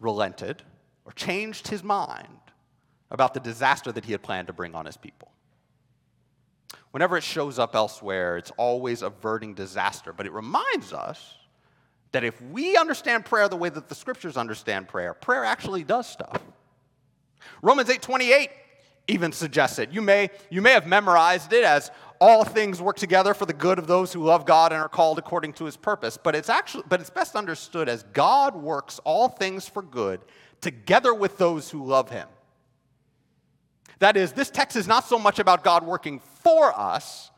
relented 0.00 0.62
or 1.04 1.12
changed 1.12 1.68
his 1.68 1.82
mind 1.82 2.28
about 3.10 3.34
the 3.34 3.40
disaster 3.40 3.90
that 3.92 4.04
he 4.04 4.12
had 4.12 4.22
planned 4.22 4.46
to 4.46 4.52
bring 4.52 4.74
on 4.74 4.86
his 4.86 4.96
people. 4.96 5.32
Whenever 6.90 7.16
it 7.16 7.24
shows 7.24 7.58
up 7.58 7.74
elsewhere, 7.74 8.36
it's 8.36 8.52
always 8.56 9.02
averting 9.02 9.54
disaster, 9.54 10.12
but 10.12 10.26
it 10.26 10.32
reminds 10.32 10.92
us 10.92 11.36
that 12.12 12.24
if 12.24 12.40
we 12.40 12.76
understand 12.76 13.24
prayer 13.24 13.48
the 13.48 13.56
way 13.56 13.68
that 13.68 13.88
the 13.88 13.94
scriptures 13.94 14.36
understand 14.36 14.88
prayer, 14.88 15.12
prayer 15.14 15.44
actually 15.44 15.84
does 15.84 16.08
stuff. 16.08 16.42
Romans 17.62 17.88
8:28 17.88 18.50
even 19.08 19.32
suggests 19.32 19.78
it. 19.78 19.90
You 19.90 20.02
may, 20.02 20.30
you 20.50 20.62
may 20.62 20.72
have 20.72 20.86
memorized 20.86 21.52
it 21.52 21.64
as 21.64 21.90
all 22.20 22.44
things 22.44 22.80
work 22.82 22.96
together 22.96 23.34
for 23.34 23.46
the 23.46 23.52
good 23.52 23.78
of 23.78 23.86
those 23.86 24.12
who 24.12 24.22
love 24.22 24.44
God 24.44 24.72
and 24.72 24.80
are 24.80 24.88
called 24.88 25.18
according 25.18 25.54
to 25.54 25.64
his 25.64 25.76
purpose. 25.76 26.16
But 26.16 26.34
it's 26.34 26.48
actually 26.48 26.84
but 26.88 27.00
it's 27.00 27.10
best 27.10 27.34
understood 27.36 27.88
as 27.88 28.02
God 28.12 28.54
works 28.54 29.00
all 29.04 29.28
things 29.28 29.68
for 29.68 29.82
good 29.82 30.20
together 30.60 31.14
with 31.14 31.38
those 31.38 31.70
who 31.70 31.84
love 31.84 32.10
him. 32.10 32.28
That 34.00 34.16
is, 34.16 34.32
this 34.32 34.50
text 34.50 34.76
is 34.76 34.86
not 34.86 35.04
so 35.06 35.18
much 35.18 35.38
about 35.38 35.64
God 35.64 35.84
working 35.84 36.20
for 36.42 36.76
us 36.78 37.30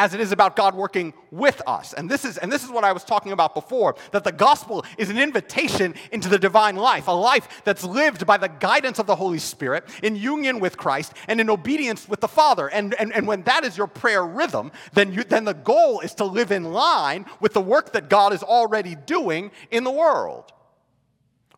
as 0.00 0.14
it 0.14 0.20
is 0.20 0.32
about 0.32 0.56
God 0.56 0.74
working 0.74 1.12
with 1.30 1.60
us. 1.66 1.92
And 1.92 2.10
this 2.10 2.24
is 2.24 2.38
and 2.38 2.50
this 2.50 2.64
is 2.64 2.70
what 2.70 2.84
I 2.84 2.92
was 2.92 3.04
talking 3.04 3.32
about 3.32 3.52
before 3.52 3.96
that 4.12 4.24
the 4.24 4.32
gospel 4.32 4.82
is 4.96 5.10
an 5.10 5.18
invitation 5.18 5.94
into 6.10 6.30
the 6.30 6.38
divine 6.38 6.74
life, 6.74 7.06
a 7.06 7.12
life 7.12 7.60
that's 7.64 7.84
lived 7.84 8.26
by 8.26 8.38
the 8.38 8.48
guidance 8.48 8.98
of 8.98 9.06
the 9.06 9.14
Holy 9.14 9.38
Spirit 9.38 9.84
in 10.02 10.16
union 10.16 10.58
with 10.58 10.78
Christ 10.78 11.12
and 11.28 11.38
in 11.38 11.50
obedience 11.50 12.08
with 12.08 12.20
the 12.20 12.28
Father. 12.28 12.68
And, 12.68 12.94
and, 12.94 13.12
and 13.12 13.26
when 13.26 13.42
that 13.42 13.62
is 13.62 13.76
your 13.76 13.88
prayer 13.88 14.24
rhythm, 14.24 14.72
then 14.94 15.12
you, 15.12 15.22
then 15.22 15.44
the 15.44 15.52
goal 15.52 16.00
is 16.00 16.14
to 16.14 16.24
live 16.24 16.50
in 16.50 16.72
line 16.72 17.26
with 17.38 17.52
the 17.52 17.60
work 17.60 17.92
that 17.92 18.08
God 18.08 18.32
is 18.32 18.42
already 18.42 18.94
doing 18.94 19.50
in 19.70 19.84
the 19.84 19.90
world. 19.90 20.50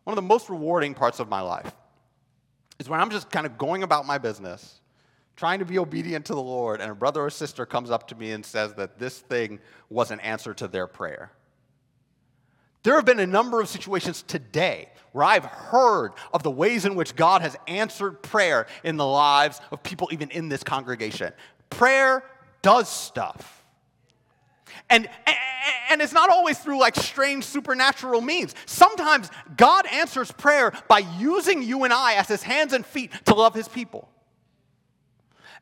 One 0.03 0.11
of 0.11 0.21
the 0.21 0.27
most 0.27 0.49
rewarding 0.49 0.95
parts 0.95 1.21
of 1.21 1.29
my 1.29 1.39
life 1.39 1.71
is 2.77 2.89
when 2.89 2.99
I'm 2.99 3.09
just 3.09 3.31
kind 3.31 3.45
of 3.45 3.57
going 3.57 3.83
about 3.83 4.05
my 4.05 4.17
business 4.17 4.81
trying 5.35 5.59
to 5.59 5.65
be 5.65 5.79
obedient 5.79 6.25
to 6.25 6.33
the 6.33 6.41
Lord, 6.41 6.81
and 6.81 6.91
a 6.91 6.95
brother 6.95 7.21
or 7.21 7.29
sister 7.29 7.65
comes 7.65 7.89
up 7.89 8.07
to 8.09 8.15
me 8.15 8.31
and 8.31 8.45
says 8.45 8.73
that 8.75 8.99
this 8.99 9.19
thing 9.19 9.59
was 9.89 10.11
an 10.11 10.19
answer 10.19 10.53
to 10.53 10.67
their 10.67 10.87
prayer. 10.87 11.31
There 12.83 12.95
have 12.95 13.05
been 13.05 13.19
a 13.19 13.27
number 13.27 13.61
of 13.61 13.69
situations 13.69 14.23
today 14.27 14.89
where 15.13 15.23
I've 15.23 15.45
heard 15.45 16.11
of 16.33 16.43
the 16.43 16.51
ways 16.51 16.85
in 16.85 16.95
which 16.95 17.15
God 17.15 17.41
has 17.41 17.55
answered 17.67 18.21
prayer 18.21 18.67
in 18.83 18.97
the 18.97 19.05
lives 19.05 19.61
of 19.71 19.81
people, 19.83 20.09
even 20.11 20.29
in 20.31 20.49
this 20.49 20.63
congregation. 20.63 21.31
Prayer 21.69 22.23
does 22.61 22.89
stuff. 22.89 23.63
And, 24.89 25.07
and 25.89 26.01
it's 26.01 26.13
not 26.13 26.29
always 26.29 26.59
through 26.59 26.79
like 26.79 26.95
strange 26.95 27.45
supernatural 27.45 28.21
means. 28.21 28.53
Sometimes 28.65 29.29
God 29.55 29.85
answers 29.87 30.31
prayer 30.31 30.73
by 30.87 30.99
using 31.17 31.63
you 31.63 31.85
and 31.85 31.93
I 31.93 32.15
as 32.15 32.27
his 32.27 32.43
hands 32.43 32.73
and 32.73 32.85
feet 32.85 33.11
to 33.25 33.33
love 33.33 33.53
his 33.53 33.67
people. 33.67 34.09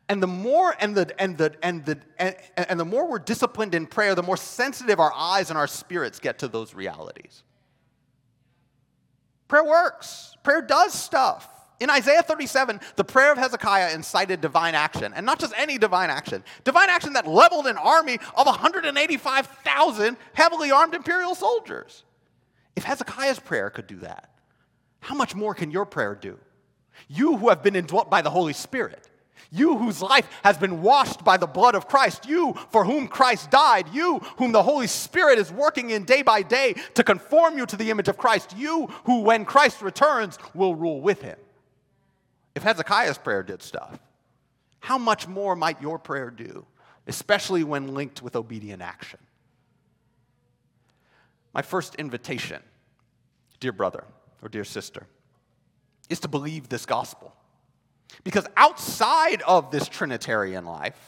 And 0.08 0.22
the 0.22 0.26
more 0.26 0.74
and 0.78 0.94
the 0.94 1.14
and 1.20 1.38
the 1.38 1.54
and 1.62 1.84
the 1.84 1.98
and, 2.18 2.36
and 2.56 2.78
the 2.78 2.84
more 2.84 3.08
we're 3.08 3.18
disciplined 3.18 3.74
in 3.74 3.86
prayer, 3.86 4.14
the 4.14 4.22
more 4.22 4.36
sensitive 4.36 5.00
our 5.00 5.12
eyes 5.14 5.50
and 5.50 5.58
our 5.58 5.66
spirits 5.66 6.18
get 6.18 6.40
to 6.40 6.48
those 6.48 6.74
realities. 6.74 7.44
Prayer 9.48 9.64
works. 9.64 10.36
Prayer 10.42 10.62
does 10.62 10.92
stuff. 10.92 11.48
In 11.78 11.90
Isaiah 11.90 12.22
37, 12.22 12.80
the 12.94 13.04
prayer 13.04 13.32
of 13.32 13.38
Hezekiah 13.38 13.92
incited 13.92 14.40
divine 14.40 14.76
action, 14.76 15.12
and 15.14 15.26
not 15.26 15.40
just 15.40 15.52
any 15.56 15.78
divine 15.78 16.10
action, 16.10 16.44
divine 16.62 16.88
action 16.88 17.14
that 17.14 17.26
leveled 17.26 17.66
an 17.66 17.76
army 17.76 18.18
of 18.36 18.46
185,000 18.46 20.16
heavily 20.32 20.70
armed 20.70 20.94
imperial 20.94 21.34
soldiers. 21.34 22.04
If 22.76 22.84
Hezekiah's 22.84 23.40
prayer 23.40 23.68
could 23.68 23.88
do 23.88 23.96
that, 23.96 24.30
how 25.00 25.16
much 25.16 25.34
more 25.34 25.54
can 25.54 25.72
your 25.72 25.84
prayer 25.84 26.14
do? 26.14 26.38
You 27.08 27.36
who 27.36 27.48
have 27.48 27.62
been 27.62 27.74
indwelt 27.74 28.08
by 28.08 28.22
the 28.22 28.30
Holy 28.30 28.52
Spirit. 28.52 29.08
You 29.50 29.76
whose 29.78 30.00
life 30.00 30.28
has 30.44 30.56
been 30.56 30.82
washed 30.82 31.24
by 31.24 31.36
the 31.36 31.46
blood 31.46 31.74
of 31.74 31.88
Christ. 31.88 32.26
You 32.26 32.54
for 32.70 32.84
whom 32.84 33.08
Christ 33.08 33.50
died. 33.50 33.88
You 33.92 34.18
whom 34.36 34.52
the 34.52 34.62
Holy 34.62 34.86
Spirit 34.86 35.38
is 35.38 35.52
working 35.52 35.90
in 35.90 36.04
day 36.04 36.22
by 36.22 36.42
day 36.42 36.74
to 36.94 37.04
conform 37.04 37.58
you 37.58 37.66
to 37.66 37.76
the 37.76 37.90
image 37.90 38.08
of 38.08 38.16
Christ. 38.16 38.56
You 38.56 38.86
who, 39.04 39.20
when 39.20 39.44
Christ 39.44 39.82
returns, 39.82 40.38
will 40.54 40.74
rule 40.74 41.00
with 41.00 41.22
him. 41.22 41.38
If 42.54 42.62
Hezekiah's 42.62 43.18
prayer 43.18 43.42
did 43.42 43.62
stuff, 43.62 43.98
how 44.80 44.98
much 44.98 45.28
more 45.28 45.56
might 45.56 45.80
your 45.80 45.98
prayer 45.98 46.30
do, 46.30 46.66
especially 47.06 47.64
when 47.64 47.94
linked 47.94 48.22
with 48.22 48.36
obedient 48.36 48.82
action? 48.82 49.20
My 51.54 51.62
first 51.62 51.94
invitation, 51.96 52.62
dear 53.60 53.72
brother 53.72 54.04
or 54.42 54.48
dear 54.48 54.64
sister, 54.64 55.06
is 56.08 56.20
to 56.20 56.28
believe 56.28 56.68
this 56.68 56.86
gospel. 56.86 57.34
Because 58.24 58.46
outside 58.56 59.42
of 59.42 59.70
this 59.70 59.88
Trinitarian 59.88 60.64
life, 60.64 60.98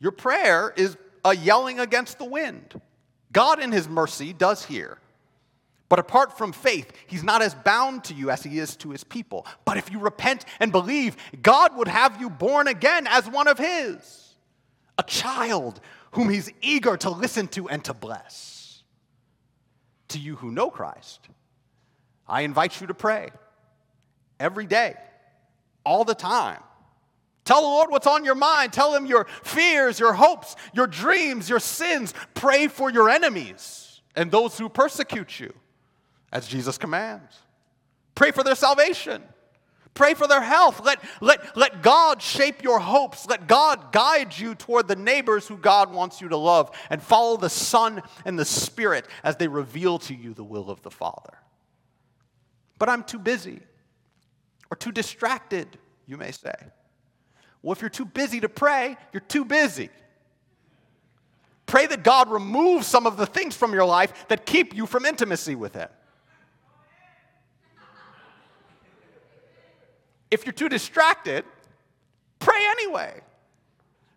your 0.00 0.12
prayer 0.12 0.72
is 0.76 0.96
a 1.24 1.34
yelling 1.34 1.80
against 1.80 2.18
the 2.18 2.24
wind. 2.24 2.80
God, 3.32 3.60
in 3.60 3.72
His 3.72 3.88
mercy, 3.88 4.32
does 4.32 4.64
hear. 4.64 4.98
But 5.88 5.98
apart 5.98 6.36
from 6.36 6.52
faith, 6.52 6.92
He's 7.06 7.24
not 7.24 7.42
as 7.42 7.54
bound 7.54 8.04
to 8.04 8.14
you 8.14 8.30
as 8.30 8.42
He 8.42 8.58
is 8.58 8.76
to 8.76 8.90
His 8.90 9.04
people. 9.04 9.46
But 9.64 9.76
if 9.76 9.90
you 9.90 9.98
repent 9.98 10.44
and 10.60 10.72
believe, 10.72 11.16
God 11.42 11.76
would 11.76 11.88
have 11.88 12.20
you 12.20 12.30
born 12.30 12.68
again 12.68 13.06
as 13.06 13.28
one 13.28 13.48
of 13.48 13.58
His, 13.58 14.34
a 14.98 15.02
child 15.02 15.80
whom 16.12 16.28
He's 16.28 16.50
eager 16.62 16.96
to 16.98 17.10
listen 17.10 17.48
to 17.48 17.68
and 17.68 17.84
to 17.84 17.94
bless. 17.94 18.82
To 20.08 20.18
you 20.18 20.36
who 20.36 20.50
know 20.50 20.70
Christ, 20.70 21.28
I 22.28 22.42
invite 22.42 22.80
you 22.80 22.86
to 22.88 22.94
pray 22.94 23.30
every 24.38 24.66
day 24.66 24.94
all 25.84 26.04
the 26.04 26.14
time. 26.14 26.60
Tell 27.44 27.60
the 27.60 27.66
Lord 27.66 27.90
what's 27.90 28.06
on 28.06 28.24
your 28.24 28.34
mind. 28.34 28.72
Tell 28.72 28.94
him 28.94 29.04
your 29.04 29.26
fears, 29.42 30.00
your 30.00 30.14
hopes, 30.14 30.56
your 30.72 30.86
dreams, 30.86 31.48
your 31.48 31.60
sins. 31.60 32.14
Pray 32.32 32.68
for 32.68 32.90
your 32.90 33.10
enemies 33.10 34.00
and 34.16 34.30
those 34.30 34.56
who 34.56 34.68
persecute 34.68 35.40
you, 35.40 35.52
as 36.32 36.48
Jesus 36.48 36.78
commands. 36.78 37.38
Pray 38.14 38.30
for 38.30 38.42
their 38.42 38.54
salvation. 38.54 39.22
Pray 39.92 40.14
for 40.14 40.26
their 40.26 40.40
health. 40.40 40.80
Let, 40.84 41.00
let, 41.20 41.56
let 41.56 41.82
God 41.82 42.20
shape 42.20 42.62
your 42.62 42.80
hopes. 42.80 43.26
Let 43.26 43.46
God 43.46 43.92
guide 43.92 44.36
you 44.36 44.54
toward 44.54 44.88
the 44.88 44.96
neighbors 44.96 45.46
who 45.46 45.56
God 45.56 45.92
wants 45.92 46.20
you 46.20 46.28
to 46.30 46.36
love. 46.36 46.76
And 46.90 47.00
follow 47.02 47.36
the 47.36 47.50
Son 47.50 48.02
and 48.24 48.38
the 48.38 48.44
Spirit 48.44 49.06
as 49.22 49.36
they 49.36 49.46
reveal 49.46 49.98
to 50.00 50.14
you 50.14 50.34
the 50.34 50.42
will 50.42 50.70
of 50.70 50.82
the 50.82 50.90
Father. 50.90 51.38
But 52.78 52.88
I'm 52.88 53.04
too 53.04 53.20
busy 53.20 53.60
or 54.70 54.76
too 54.76 54.92
distracted, 54.92 55.78
you 56.06 56.16
may 56.16 56.30
say. 56.30 56.54
Well, 57.62 57.72
if 57.72 57.80
you're 57.80 57.90
too 57.90 58.04
busy 58.04 58.40
to 58.40 58.48
pray, 58.48 58.96
you're 59.12 59.20
too 59.20 59.44
busy. 59.44 59.88
Pray 61.66 61.86
that 61.86 62.02
God 62.02 62.30
removes 62.30 62.86
some 62.86 63.06
of 63.06 63.16
the 63.16 63.26
things 63.26 63.56
from 63.56 63.72
your 63.72 63.84
life 63.84 64.28
that 64.28 64.44
keep 64.44 64.74
you 64.74 64.86
from 64.86 65.04
intimacy 65.04 65.54
with 65.54 65.74
Him. 65.74 65.88
if 70.30 70.44
you're 70.44 70.52
too 70.52 70.68
distracted, 70.68 71.44
pray 72.40 72.66
anyway. 72.70 73.20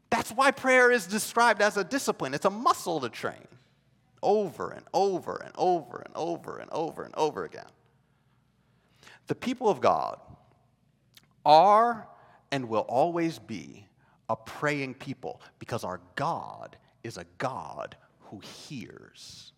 That's 0.10 0.32
why 0.32 0.52
prayer 0.52 0.92
is 0.92 1.06
described 1.06 1.62
as 1.62 1.78
a 1.78 1.84
discipline. 1.84 2.34
It's 2.34 2.46
a 2.46 2.50
muscle 2.50 3.00
to 3.02 3.10
train 3.10 3.48
over 4.24 4.72
and 4.72 4.84
over 4.94 5.42
and 5.44 5.54
over 5.56 6.02
and 6.04 6.16
over 6.16 6.58
and 6.58 6.70
over 6.72 7.04
and 7.04 7.16
over 7.16 7.46
again. 7.46 7.70
The 9.28 9.36
people 9.36 9.70
of 9.70 9.80
God 9.80 10.20
are 11.48 12.06
and 12.52 12.68
will 12.68 12.82
always 12.82 13.40
be 13.40 13.88
a 14.30 14.36
praying 14.36 14.94
people 14.96 15.42
because 15.60 15.86
our 15.86 16.02
God 16.16 16.78
is 17.04 17.18
a 17.18 17.26
God 17.38 17.96
who 18.20 18.40
hears, 18.40 19.54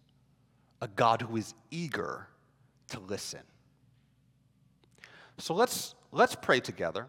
a 0.82 0.88
God 0.88 1.24
who 1.24 1.36
is 1.36 1.56
eager 1.72 2.28
to 2.90 3.00
listen. 3.00 3.42
So 5.40 5.56
let's, 5.56 5.96
let's 6.12 6.36
pray 6.36 6.60
together. 6.60 7.08